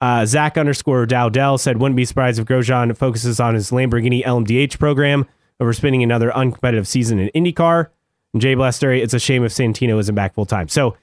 [0.00, 4.78] Uh, Zach underscore Dowdell said, wouldn't be surprised if Grosjean focuses on his Lamborghini LMDH
[4.78, 5.26] program
[5.60, 7.88] over spending another uncompetitive season in IndyCar.
[8.32, 10.68] And Jay Blasteri, it's a shame if Santino isn't back full time.
[10.68, 10.96] So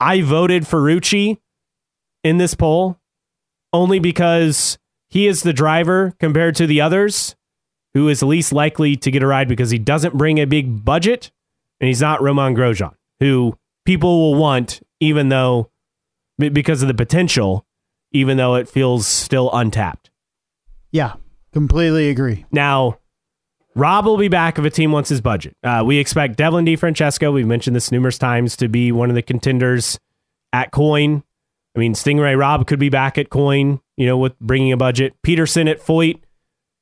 [0.00, 1.38] I voted for Rucci
[2.22, 2.98] in this poll
[3.72, 4.78] only because
[5.08, 7.34] he is the driver compared to the others
[7.94, 11.30] who is least likely to get a ride because he doesn't bring a big budget
[11.80, 15.70] and he's not Romain Grosjean, who people will want even though
[16.38, 17.66] because of the potential,
[18.12, 20.10] even though it feels still untapped.
[20.92, 21.14] Yeah,
[21.52, 22.46] completely agree.
[22.52, 22.98] Now,
[23.78, 25.56] Robb will be back if a team wants his budget.
[25.62, 29.22] Uh, we expect Devlin DeFrancesco, we've mentioned this numerous times, to be one of the
[29.22, 29.98] contenders
[30.52, 31.22] at Coyne.
[31.76, 34.76] I mean, Sting Ray Robb could be back at Coyne, you know, with bringing a
[34.76, 35.14] budget.
[35.22, 36.20] Pedersen at Foyt.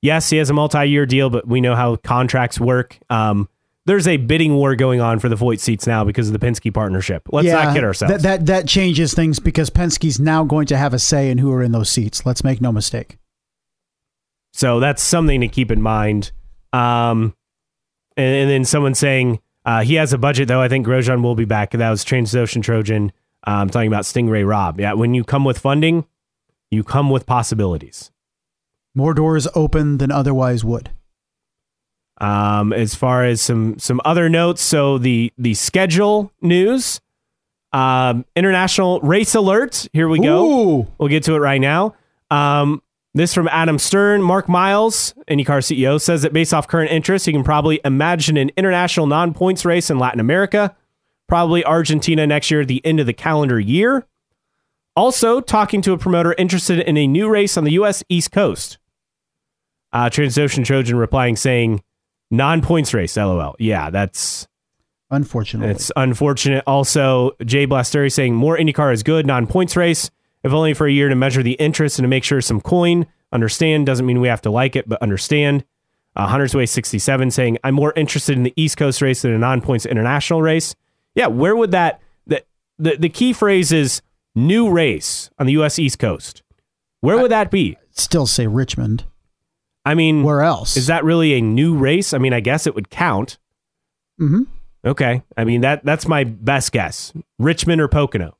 [0.01, 2.99] Yes, he has a multi year deal, but we know how contracts work.
[3.11, 3.49] Um,
[3.84, 6.72] there's a bidding war going on for the Foyt seats now because of the Penske
[6.72, 7.28] partnership.
[7.30, 8.14] Let's Yeah, not kid ourselves.
[8.14, 11.53] That, that that changes things because Penske's now going to have a say in who
[11.53, 12.24] are in those seats.
[12.24, 13.18] Let's make no mistake.
[14.55, 16.32] So that's something to keep in mind.
[16.77, 17.35] Um,
[18.16, 20.61] and, and then someone saying uh, he has a budget, though.
[20.61, 21.70] I think Grosjean will be back.
[21.72, 23.12] That was Transocean Trojan
[23.45, 24.81] um, talking about Sting Ray Robb.
[24.81, 26.07] Yeah, when you come with funding,
[26.70, 28.11] you come with possibilities.
[28.95, 30.91] More doors open than otherwise would.
[32.18, 37.01] Um, as far as some some other notes, so the the schedule news,
[37.74, 39.87] um, international race alert.
[39.93, 40.47] Here we go.
[40.47, 40.87] Ooh.
[40.97, 41.95] We'll get to it right now.
[42.31, 42.83] Um,
[43.17, 44.23] this from Adam Stern.
[44.23, 48.51] Mark Miles, IndyCar CEO, says that based off current interest, he can probably imagine an
[48.57, 50.77] international non points race in Latin America,
[51.27, 54.07] probably Argentina next year at the end of the calendar year.
[54.95, 58.03] Also, talking to a promoter interested in a new race on the U.S.
[58.09, 58.79] East Coast.
[59.93, 61.83] Uh, Transocean Trojan replying saying,
[62.31, 63.57] non points race, lol.
[63.59, 64.47] Yeah, that's
[65.11, 65.71] Unfortunately.
[65.71, 66.64] it's unfortunate.
[66.67, 70.11] Also, Jay Blasteri saying more IndyCar is good, non points race,
[70.47, 73.07] if only for a year to measure the interest and to make sure some coin.
[73.32, 75.64] Understand doesn't mean we have to like it, but understand.
[76.14, 79.38] Uh, Hunter's Way 67 saying, I'm more interested in the East Coast race than a
[79.38, 80.74] non points international race.
[81.14, 82.42] Yeah, where would that, the,
[82.78, 84.01] the, the key phrase is
[84.34, 85.78] new race on the U.S.
[85.78, 86.42] East Coast.
[87.01, 87.76] Where would that be?
[87.90, 89.05] Still say Richmond.
[89.84, 90.76] I mean, Where else?
[90.76, 92.14] is that really a new race?
[92.14, 93.38] I mean, I guess it would count.
[94.18, 94.42] hmm
[94.84, 95.22] Okay.
[95.36, 97.12] I mean, that that's my best guess.
[97.38, 98.36] Richmond or Pocono.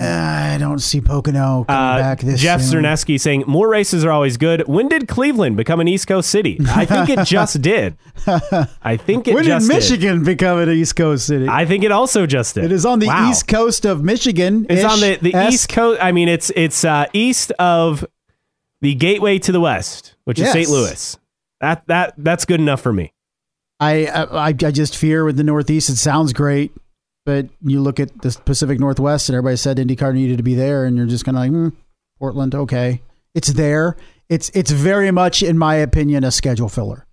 [0.00, 2.56] I don't see Pocono coming Uh, back this year.
[2.56, 3.18] Jeff soon.
[3.18, 4.66] Saying more races are always good.
[4.68, 6.58] When did Cleveland become an East Coast city?
[6.68, 7.96] I think it just did.
[8.26, 11.48] I think it When did Michigan become an East Coast city?
[11.48, 12.64] I think it also just did.
[12.64, 13.30] it is on the Wow.
[13.30, 14.66] east coast of Michigan.
[14.68, 16.00] It's on the, the east coast.
[16.02, 18.04] I mean, it's it's uh, east of
[18.80, 20.68] the gateway to the west, which is St.
[20.68, 21.16] Louis.
[21.60, 23.12] That that that's good enough for me.
[23.80, 25.88] I, I I just fear with the Northeast.
[25.90, 26.72] It sounds great,
[27.28, 30.86] but you look at the Pacific Northwest, and everybody said IndyCar needed to be there,
[30.86, 31.68] and you're just kind of like, hmm,
[32.18, 33.02] Portland, okay,
[33.34, 33.98] it's there.
[34.30, 37.06] It's it's very much, in my opinion, a schedule filler.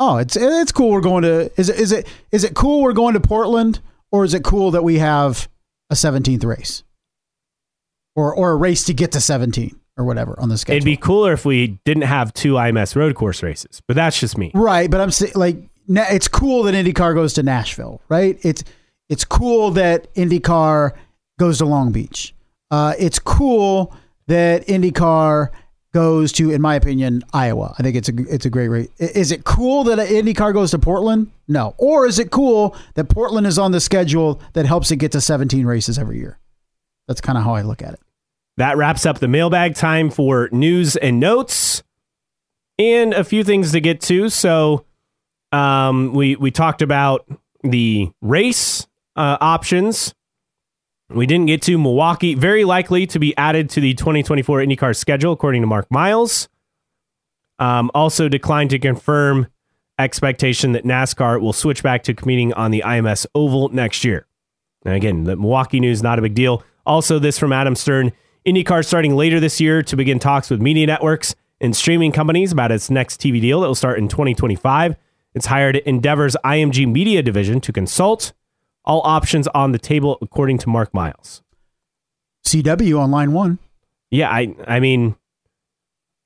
[0.00, 0.92] Oh, it's it's cool.
[0.92, 4.24] We're going to is it is it is it cool we're going to Portland, or
[4.24, 5.46] is it cool that we have
[5.90, 6.82] a 17th race,
[8.16, 10.78] or or a race to get to 17 or whatever on the schedule?
[10.78, 14.38] It'd be cooler if we didn't have two IMS road course races, but that's just
[14.38, 14.52] me.
[14.54, 18.38] Right, but I'm like it's cool that IndyCar goes to Nashville, right?
[18.42, 18.64] It's
[19.08, 20.92] it's cool that IndyCar
[21.38, 22.34] goes to Long Beach.
[22.70, 23.94] Uh, it's cool
[24.26, 25.48] that IndyCar
[25.94, 27.74] goes to, in my opinion, Iowa.
[27.78, 28.88] I think it's a it's a great race.
[28.98, 31.30] Is it cool that IndyCar goes to Portland?
[31.46, 31.74] No.
[31.78, 35.20] Or is it cool that Portland is on the schedule that helps it get to
[35.20, 36.38] 17 races every year?
[37.06, 38.00] That's kind of how I look at it.
[38.58, 41.82] That wraps up the mailbag time for news and notes
[42.78, 44.28] and a few things to get to.
[44.28, 44.84] So,
[45.52, 47.26] um, we we talked about
[47.62, 48.86] the race
[49.18, 50.14] uh, options.
[51.10, 55.32] We didn't get to Milwaukee, very likely to be added to the 2024 IndyCar schedule,
[55.32, 56.48] according to Mark Miles.
[57.58, 59.48] Um, also declined to confirm
[59.98, 64.26] expectation that NASCAR will switch back to competing on the IMS Oval next year.
[64.84, 66.62] And again, the Milwaukee news not a big deal.
[66.86, 68.12] Also, this from Adam Stern:
[68.46, 72.70] IndyCar starting later this year to begin talks with media networks and streaming companies about
[72.70, 74.94] its next TV deal that will start in 2025.
[75.34, 78.32] It's hired Endeavor's IMG Media division to consult.
[78.88, 81.42] All options on the table, according to Mark Miles.
[82.46, 83.58] CW on line one.
[84.10, 85.14] Yeah, I I mean,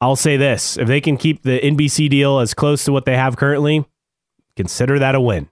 [0.01, 3.17] I'll say this: if they can keep the NBC deal as close to what they
[3.17, 3.85] have currently,
[4.57, 5.49] consider that a win.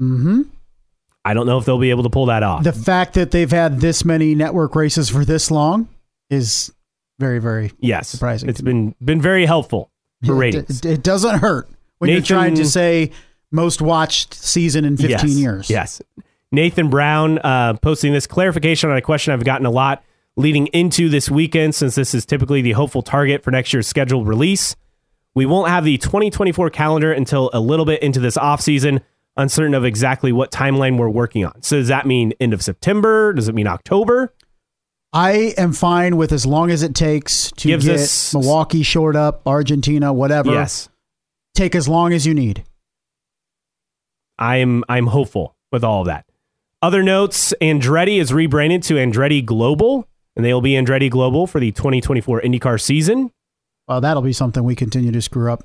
[0.00, 0.42] Mm-hmm.
[1.24, 2.62] I don't know if they'll be able to pull that off.
[2.64, 5.88] The fact that they've had this many network races for this long
[6.30, 6.72] is
[7.18, 8.70] very, very yes, surprising It's me.
[8.72, 9.90] been been very helpful
[10.24, 10.78] for It- ratings.
[10.80, 11.68] It, it doesn't hurt
[11.98, 13.10] when you're trying to say
[13.54, 15.24] most watched season in 15 yes.
[15.24, 15.70] years.
[15.70, 16.02] Yes.
[16.52, 20.04] Nathan Brown uh, posting this clarification on a question I've gotten a lot
[20.36, 24.26] leading into this weekend, since this is typically the hopeful target for next year's scheduled
[24.26, 24.76] release.
[25.34, 29.00] We won't have the 2024 calendar until a little bit into this offseason,
[29.36, 31.62] uncertain of exactly what timeline we're working on.
[31.62, 33.32] So, does that mean end of September?
[33.32, 34.32] Does it mean October?
[35.12, 39.14] I am fine with as long as it takes to Gives get us- Milwaukee shored
[39.14, 40.50] up, Argentina, whatever.
[40.50, 40.88] Yes.
[41.54, 42.64] Take as long as you need.
[44.38, 46.26] I'm I'm hopeful with all of that.
[46.82, 50.06] Other notes: Andretti is rebranded to Andretti Global,
[50.36, 53.30] and they will be Andretti Global for the 2024 IndyCar season.
[53.88, 55.64] Well, that'll be something we continue to screw up.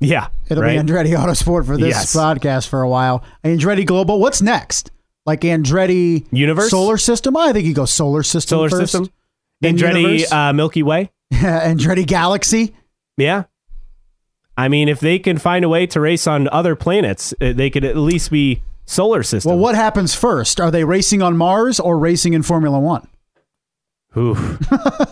[0.00, 0.84] Yeah, It'll right?
[0.84, 2.16] be Andretti Autosport for this Yes.
[2.16, 3.22] podcast for a while.
[3.44, 4.18] Andretti Global.
[4.18, 4.90] What's next?
[5.26, 6.70] Like Andretti Universe?
[6.70, 7.36] Solar System?
[7.36, 8.92] I think you go Solar System Solar first.
[8.92, 9.10] System,
[9.62, 11.10] Andretti uh, Milky Way.
[11.34, 12.74] Andretti Galaxy.
[13.18, 13.44] Yeah,
[14.60, 17.70] I mean, if they can find a way to race on other planets, uh, they
[17.70, 19.52] could at least be solar system.
[19.52, 20.60] Well, what happens first?
[20.60, 23.08] Are they racing on Mars or racing in Formula One?
[24.18, 24.58] Oof.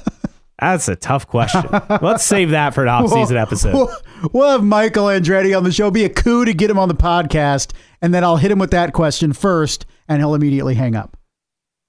[0.60, 1.64] That's a tough question.
[2.02, 3.72] Let's save that for an off-season episode.
[3.72, 3.96] We'll,
[4.34, 5.90] we'll have Michael Andretti on the show.
[5.90, 7.72] Be a coup to get him on the podcast,
[8.02, 11.16] and then I'll hit him with that question first, and he'll immediately hang up.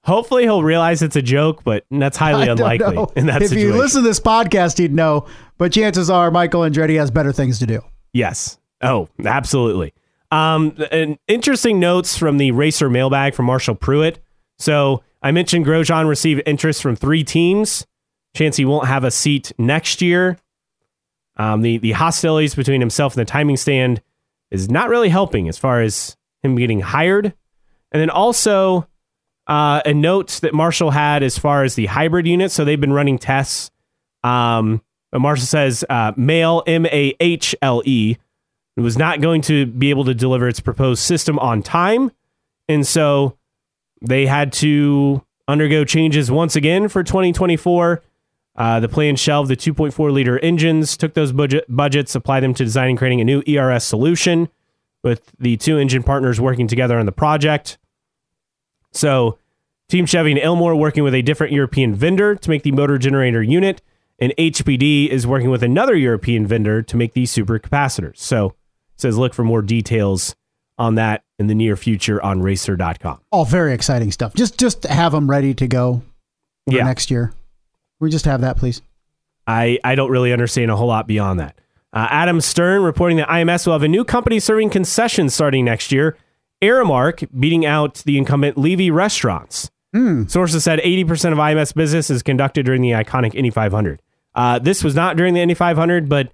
[0.06, 3.11] Hopefully, he'll realize it's a joke, but that's highly unlikely know.
[3.15, 3.73] in that if situation.
[3.73, 5.27] you listen to this podcast, he'd know.
[5.60, 7.81] But chances are Michael Andretti has better things to do.
[8.14, 8.57] Yes.
[8.81, 9.94] Oh, absolutely.
[10.31, 14.19] Um, and interesting notes from the racer mailbag from Marshall Pruitt.
[14.57, 17.86] So I mentioned Grosjean received interest from three teams.
[18.36, 20.38] Chance he won't have a seat next year.
[21.36, 24.02] Um, the the hostilities between himself and the timing stand
[24.52, 27.34] is not really helping as far as him getting hired.
[27.91, 28.88] And then also
[29.48, 32.52] uh, a note that Marshall had as far as the hybrid unit.
[32.52, 33.72] So they've been running tests.
[34.23, 34.81] Um,
[35.14, 38.18] Marshall says uh, Mahle M A H L E
[38.76, 42.11] was not going to be able to deliver its proposed system on time,
[42.68, 43.38] and so
[44.02, 48.02] they had to undergo changes once again for 2024.
[48.56, 52.64] Uh, the plan shelved the 2.4 liter engines, took those budget budgets, applied them to
[52.64, 54.49] designing and creating a new ERS solution,
[55.03, 57.77] with the two engine partners working together on the project.
[58.91, 59.38] So,
[59.88, 63.41] Team Chevy and Ilmor working with a different European vendor to make the motor generator
[63.41, 63.81] unit,
[64.21, 68.17] and HPD is working with another European vendor to make these supercapacitors.
[68.17, 70.35] So, it says look for more details
[70.77, 73.19] on that in the near future on racer.com.
[73.31, 74.33] All very exciting stuff.
[74.33, 76.01] Just just have them ready to go
[76.69, 76.83] for Yeah.
[76.83, 77.33] next year.
[77.99, 78.81] We just have that, please.
[79.47, 81.59] I, I don't really understand a whole lot beyond that.
[81.91, 85.91] Uh, Adam Stern reporting that IMS will have a new company serving concessions starting next
[85.91, 86.15] year.
[86.61, 89.71] Aramark beating out the incumbent Levy Restaurants.
[90.27, 93.99] Sources said 80% of IMS business is conducted during the iconic Indy 500.
[94.40, 96.32] Uh, this was not during the Indy 500, but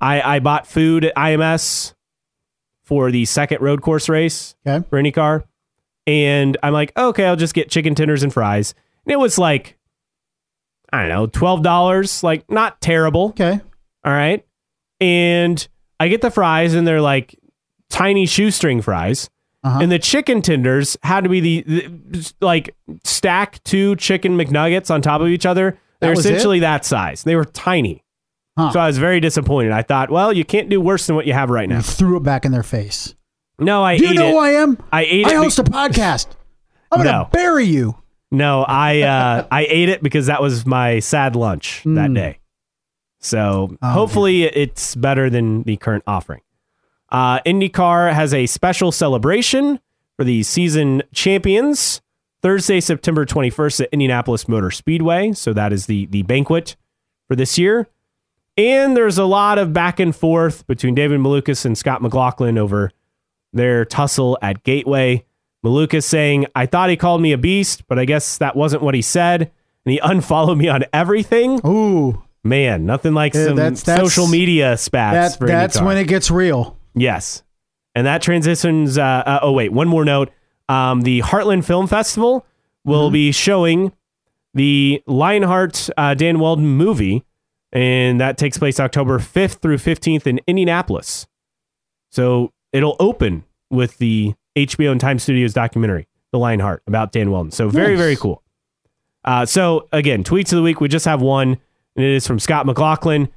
[0.00, 1.92] I, I bought food at IMS
[2.84, 4.86] for the second road course race Okay.
[4.88, 5.42] for IndyCar.
[6.06, 8.74] And I'm like, okay, I'll just get chicken tenders and fries.
[9.04, 9.76] And it was like,
[10.92, 12.22] I don't know, $12.
[12.22, 13.30] Like, not terrible.
[13.30, 13.60] Okay.
[14.04, 14.46] All right.
[15.00, 15.66] And
[16.00, 17.38] I get the fries, and they're like
[17.90, 19.28] tiny shoestring fries.
[19.64, 19.80] Uh-huh.
[19.82, 22.74] And the chicken tenders had to be the, the like
[23.04, 25.78] stack two chicken McNuggets on top of each other.
[26.00, 26.30] They're was it?
[26.34, 27.22] essentially that size.
[27.24, 28.04] They were tiny.
[28.56, 28.72] Huh.
[28.72, 29.72] So I was very disappointed.
[29.72, 31.80] I thought, well, you can't do worse than what you have right You now.
[31.82, 33.14] threw it back in their face.
[33.58, 34.30] No, I Do you know it.
[34.32, 34.78] who I am?
[34.92, 35.32] I ate I it.
[35.32, 36.26] be- host a podcast.
[36.92, 37.28] I'm gonna No.
[37.32, 37.96] bury you.
[38.30, 42.38] No, I uh, I ate it because that was my sad lunch that day.
[43.20, 46.40] So Oh, hopefully it's better than the current offering.
[47.10, 49.80] Uh, IndyCar has a special celebration
[50.16, 52.00] for the season champions
[52.42, 55.32] Thursday, September 21st at Indianapolis Motor Speedway.
[55.32, 56.76] So that is the the banquet
[57.28, 57.88] for this year.
[58.56, 62.90] And there's a lot of back and forth between David Malukas and Scott McLaughlin over
[63.52, 65.24] their tussle at Gateway.
[65.64, 68.94] Malukas saying, I thought he called me a beast, but I guess that wasn't what
[68.94, 69.42] he said.
[69.84, 71.60] And he unfollowed me on everything.
[71.66, 75.86] Ooh, Man, nothing like Uh, some that's- that's- social media spats that that's IndyCar.
[75.86, 76.76] when it gets real.
[76.94, 77.42] Yes.
[77.94, 78.96] And that transitions.
[78.98, 80.30] Uh, uh, oh, wait, one more note.
[80.68, 82.44] Um, the Heartland Film Festival
[82.84, 83.12] will Mm-hmm.
[83.12, 83.92] be showing
[84.54, 87.24] the Lionheart uh, Dan Wheldon movie,
[87.72, 91.26] and that takes place October 5th through 15th in Indianapolis.
[92.10, 97.50] So it'll open with the HBO and Time Studios documentary, The Lionheart, about Dan Wheldon.
[97.50, 97.98] So very, Nice.
[97.98, 98.42] very cool.
[99.24, 100.80] Uh, so again, tweets of the week.
[100.80, 101.58] We just have one,
[101.96, 103.28] and it is from Scott McLaughlin.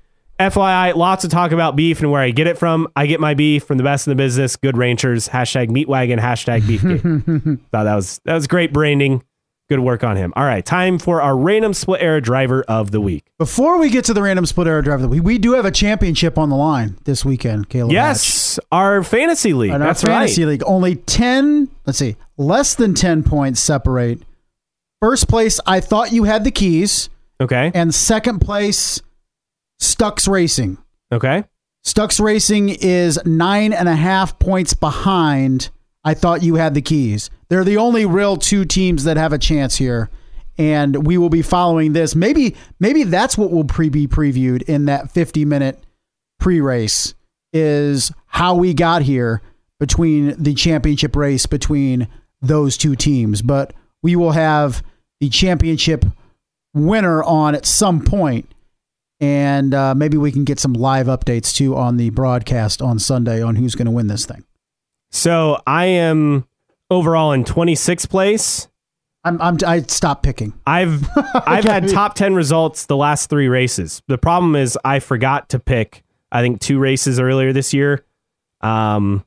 [0.50, 2.88] FYI, lots of talk about beef and where I get it from.
[2.96, 5.28] I get my beef from the best in the business, Good Ranchers.
[5.30, 6.20] Hashtag Meatwagon.
[6.20, 7.60] Hashtag Beefgate.
[7.72, 9.24] Thought that was that was great branding.
[9.70, 10.34] Good work on him.
[10.36, 13.24] All right, time for our random split era driver of the week.
[13.38, 16.38] Before we get to the random split era driver, we we do have a championship
[16.38, 17.92] on the line this weekend, Caleb.
[17.94, 17.94] Hatch.
[17.94, 19.72] Yes, our fantasy league.
[19.72, 20.50] Our That's fantasy right.
[20.52, 21.70] league, only ten.
[21.86, 24.20] Let's see, less than ten points separate.
[25.02, 27.10] First place, I thought you had the keys,
[27.40, 27.72] Okay.
[27.74, 29.02] and second place,
[29.82, 30.78] Stux Racing.
[31.12, 31.44] Okay.
[31.84, 35.70] Stux Racing is nine and a half points behind.
[36.04, 37.30] I thought you had the keys.
[37.50, 40.10] They're the only real two teams that have a chance here.
[40.58, 42.14] and we will be following this.
[42.16, 45.84] Maybe maybe that's what will pre be previewed in that 50 minute
[46.40, 47.16] pre race
[47.54, 49.42] is how we got here
[49.80, 52.08] between the championship race between
[52.42, 53.42] those two teams.
[53.42, 54.84] But we will have
[55.20, 56.06] the championship
[56.74, 58.52] winner on at some point,
[59.22, 63.42] and uh, maybe we can get some live updates too on the broadcast on Sunday
[63.42, 64.44] on who's going to win this thing.
[65.12, 66.48] So I am
[66.90, 68.68] overall in 26th place.
[69.24, 70.54] I'm, I'm I stopped picking.
[70.66, 74.02] I've I've had top 10 results the last 3 races.
[74.08, 78.04] The problem is I forgot to pick I think two races earlier this year.
[78.62, 79.24] Um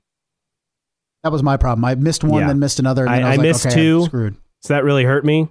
[1.23, 1.85] that was my problem.
[1.85, 2.49] I missed one, yeah.
[2.49, 3.09] then missed another.
[3.09, 4.05] I, I, I like, missed okay, two.
[4.05, 4.37] screwed.
[4.61, 5.49] So that really hurt me.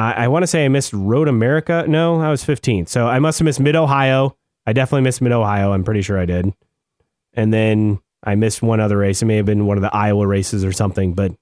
[0.00, 1.84] I, I want to say I missed Road America.
[1.86, 2.86] No, I was 15.
[2.86, 4.36] So I must have missed Mid Ohio.
[4.66, 5.72] I definitely missed Mid Ohio.
[5.72, 6.52] I'm pretty sure I did.
[7.34, 9.22] And then I missed one other race.
[9.22, 11.12] It may have been one of the Iowa races or something.
[11.14, 11.32] But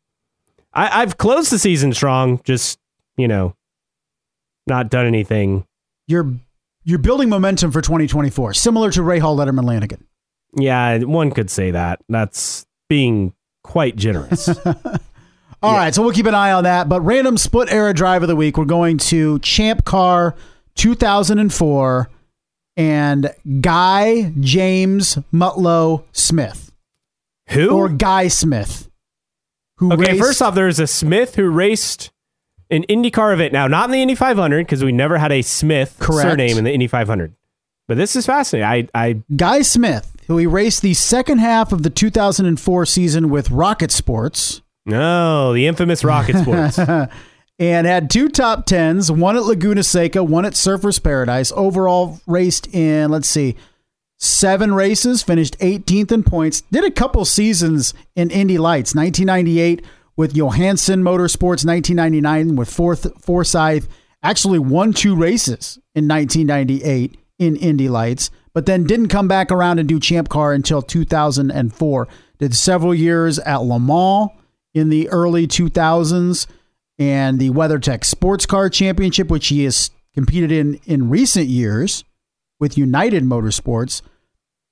[0.74, 2.40] I, I've closed the season strong.
[2.44, 2.78] Just
[3.16, 3.54] you know,
[4.66, 5.64] not done anything.
[6.06, 6.34] You're
[6.84, 10.06] you're building momentum for 2024, similar to Rahal Letterman Lanigan.
[10.56, 12.00] Yeah, one could say that.
[12.08, 14.48] That's being quite generous.
[15.62, 15.78] All yeah.
[15.78, 16.88] right, so we'll keep an eye on that.
[16.88, 20.34] But random split era drive of the week, we're going to Champ Car
[20.76, 22.10] 2004
[22.76, 26.72] and Guy James Mutlow Smith.
[27.50, 27.70] Who?
[27.70, 28.88] Or Guy Smith.
[29.78, 32.10] Who okay, raced, first off, there's a Smith who raced
[32.70, 33.52] an IndyCar event.
[33.52, 36.28] Now, not in the Indy 500 because we never had a Smith Correct.
[36.28, 37.34] surname in the Indy 500.
[37.86, 38.90] But this is fascinating.
[38.94, 43.50] I, I Guy Smith who he raced the second half of the 2004 season with
[43.50, 44.60] Rocket Sports.
[44.88, 46.78] No, the infamous Rocket Sports.
[46.78, 51.52] and had two top tens, one at Laguna Seca, one at Surfers Paradise.
[51.54, 53.56] Overall, raced in, let's see,
[54.16, 56.62] seven races, finished 18th in points.
[56.72, 59.84] Did a couple seasons in Indy Lights, 1998
[60.16, 63.86] with Johansson Motorsports, 1999 with Forth, Forsyth.
[64.22, 69.78] Actually, won two races in 1998 in Indy Lights but then didn't come back around
[69.78, 72.08] and do Champ Car until 2004.
[72.40, 74.30] Did several years at Le Mans
[74.74, 76.46] in the early 2000s
[76.98, 82.04] and the WeatherTech Sports Car Championship, which he has competed in in recent years
[82.58, 84.02] with United Motorsports.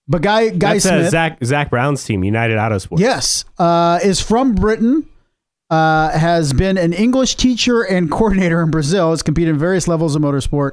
[0.08, 2.98] But Guy Guy That's, Smith, uh, Zak Zak Brown's team, United Autosports.
[2.98, 5.08] Yes, uh, is from Britain.
[5.68, 9.10] Uh, has been an English teacher and coordinator in Brazil.
[9.10, 10.72] Has competed in various levels of motorsport.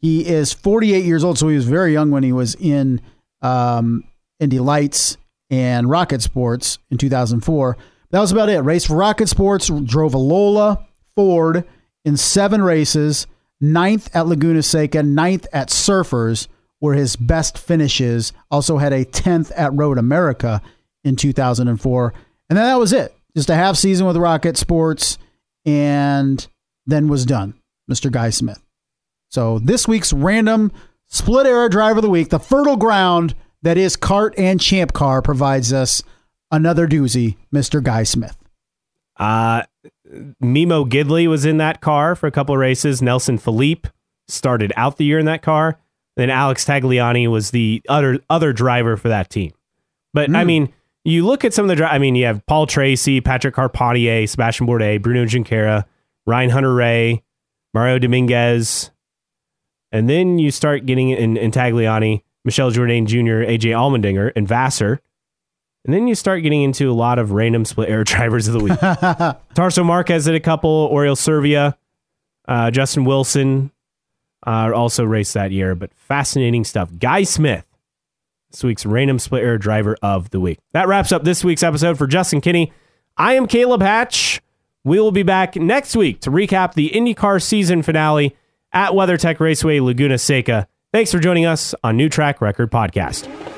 [0.00, 3.00] He is 48 years old, so he was very young when he was in
[3.42, 4.04] um,
[4.38, 5.16] Indy Lights
[5.50, 7.76] and Rocket Sports in 2004.
[8.10, 8.60] That was about it.
[8.60, 11.64] Race for Rocket Sports, drove a Lola Ford
[12.04, 13.26] in seven races,
[13.60, 16.48] ninth at Laguna Seca, ninth at Surfers,
[16.80, 18.32] were his best finishes.
[18.50, 20.62] Also had a 10th at Road America
[21.04, 22.14] in 2004.
[22.48, 23.14] And then that was it.
[23.36, 25.18] Just a half season with Rocket Sports,
[25.66, 26.46] and
[26.86, 27.54] then was done.
[27.90, 28.10] Mr.
[28.10, 28.62] Guy Smith.
[29.28, 30.72] So this week's random
[31.06, 35.20] split era driver of the week, the fertile ground that is CART and Champ Car,
[35.20, 36.02] provides us
[36.50, 37.82] another doozy, Mr.
[37.82, 38.36] Guy Smith.
[39.16, 39.62] Uh,
[40.40, 43.02] Memo Gidley was in that car for a couple of races.
[43.02, 43.90] Nelson Philippe
[44.28, 45.78] started out the year in that car.
[46.16, 49.52] Then Alex Tagliani was the other other driver for that team.
[50.12, 50.36] But mm.
[50.36, 50.46] I hmm.
[50.46, 50.72] mean,
[51.04, 54.66] you look at some of the I mean, you have Paul Tracy, Patrick Carpentier, Sebastian
[54.66, 55.84] Bourdais, Bruno Junqueira,
[56.26, 57.22] Ryan Hunter-Reay,
[57.72, 58.90] Mario Dominguez,
[59.92, 64.98] and then you start getting in, in Tagliani, Michel Jourdain Jr., AJ Allmendinger, and Vasser.
[65.84, 68.60] And then you start getting into a lot of random split air drivers of the
[68.60, 68.72] week.
[69.54, 71.76] Tarso Marques did a couple, Oriol Servia,
[72.46, 73.70] uh, Justin Wilson
[74.46, 76.90] uh, also raced that year, but fascinating stuff.
[76.98, 77.64] Guy Smith,
[78.50, 80.58] this week's random split air driver of the week.
[80.72, 82.72] That wraps up this week's episode for Justin Kinney.
[83.16, 84.40] I am Caleb Hatch.
[84.84, 88.36] We will be back next week to recap the IndyCar season finale
[88.72, 90.66] at WeatherTech Raceway Laguna Seca.
[90.92, 93.57] Thanks for joining us on New Track Record Podcast.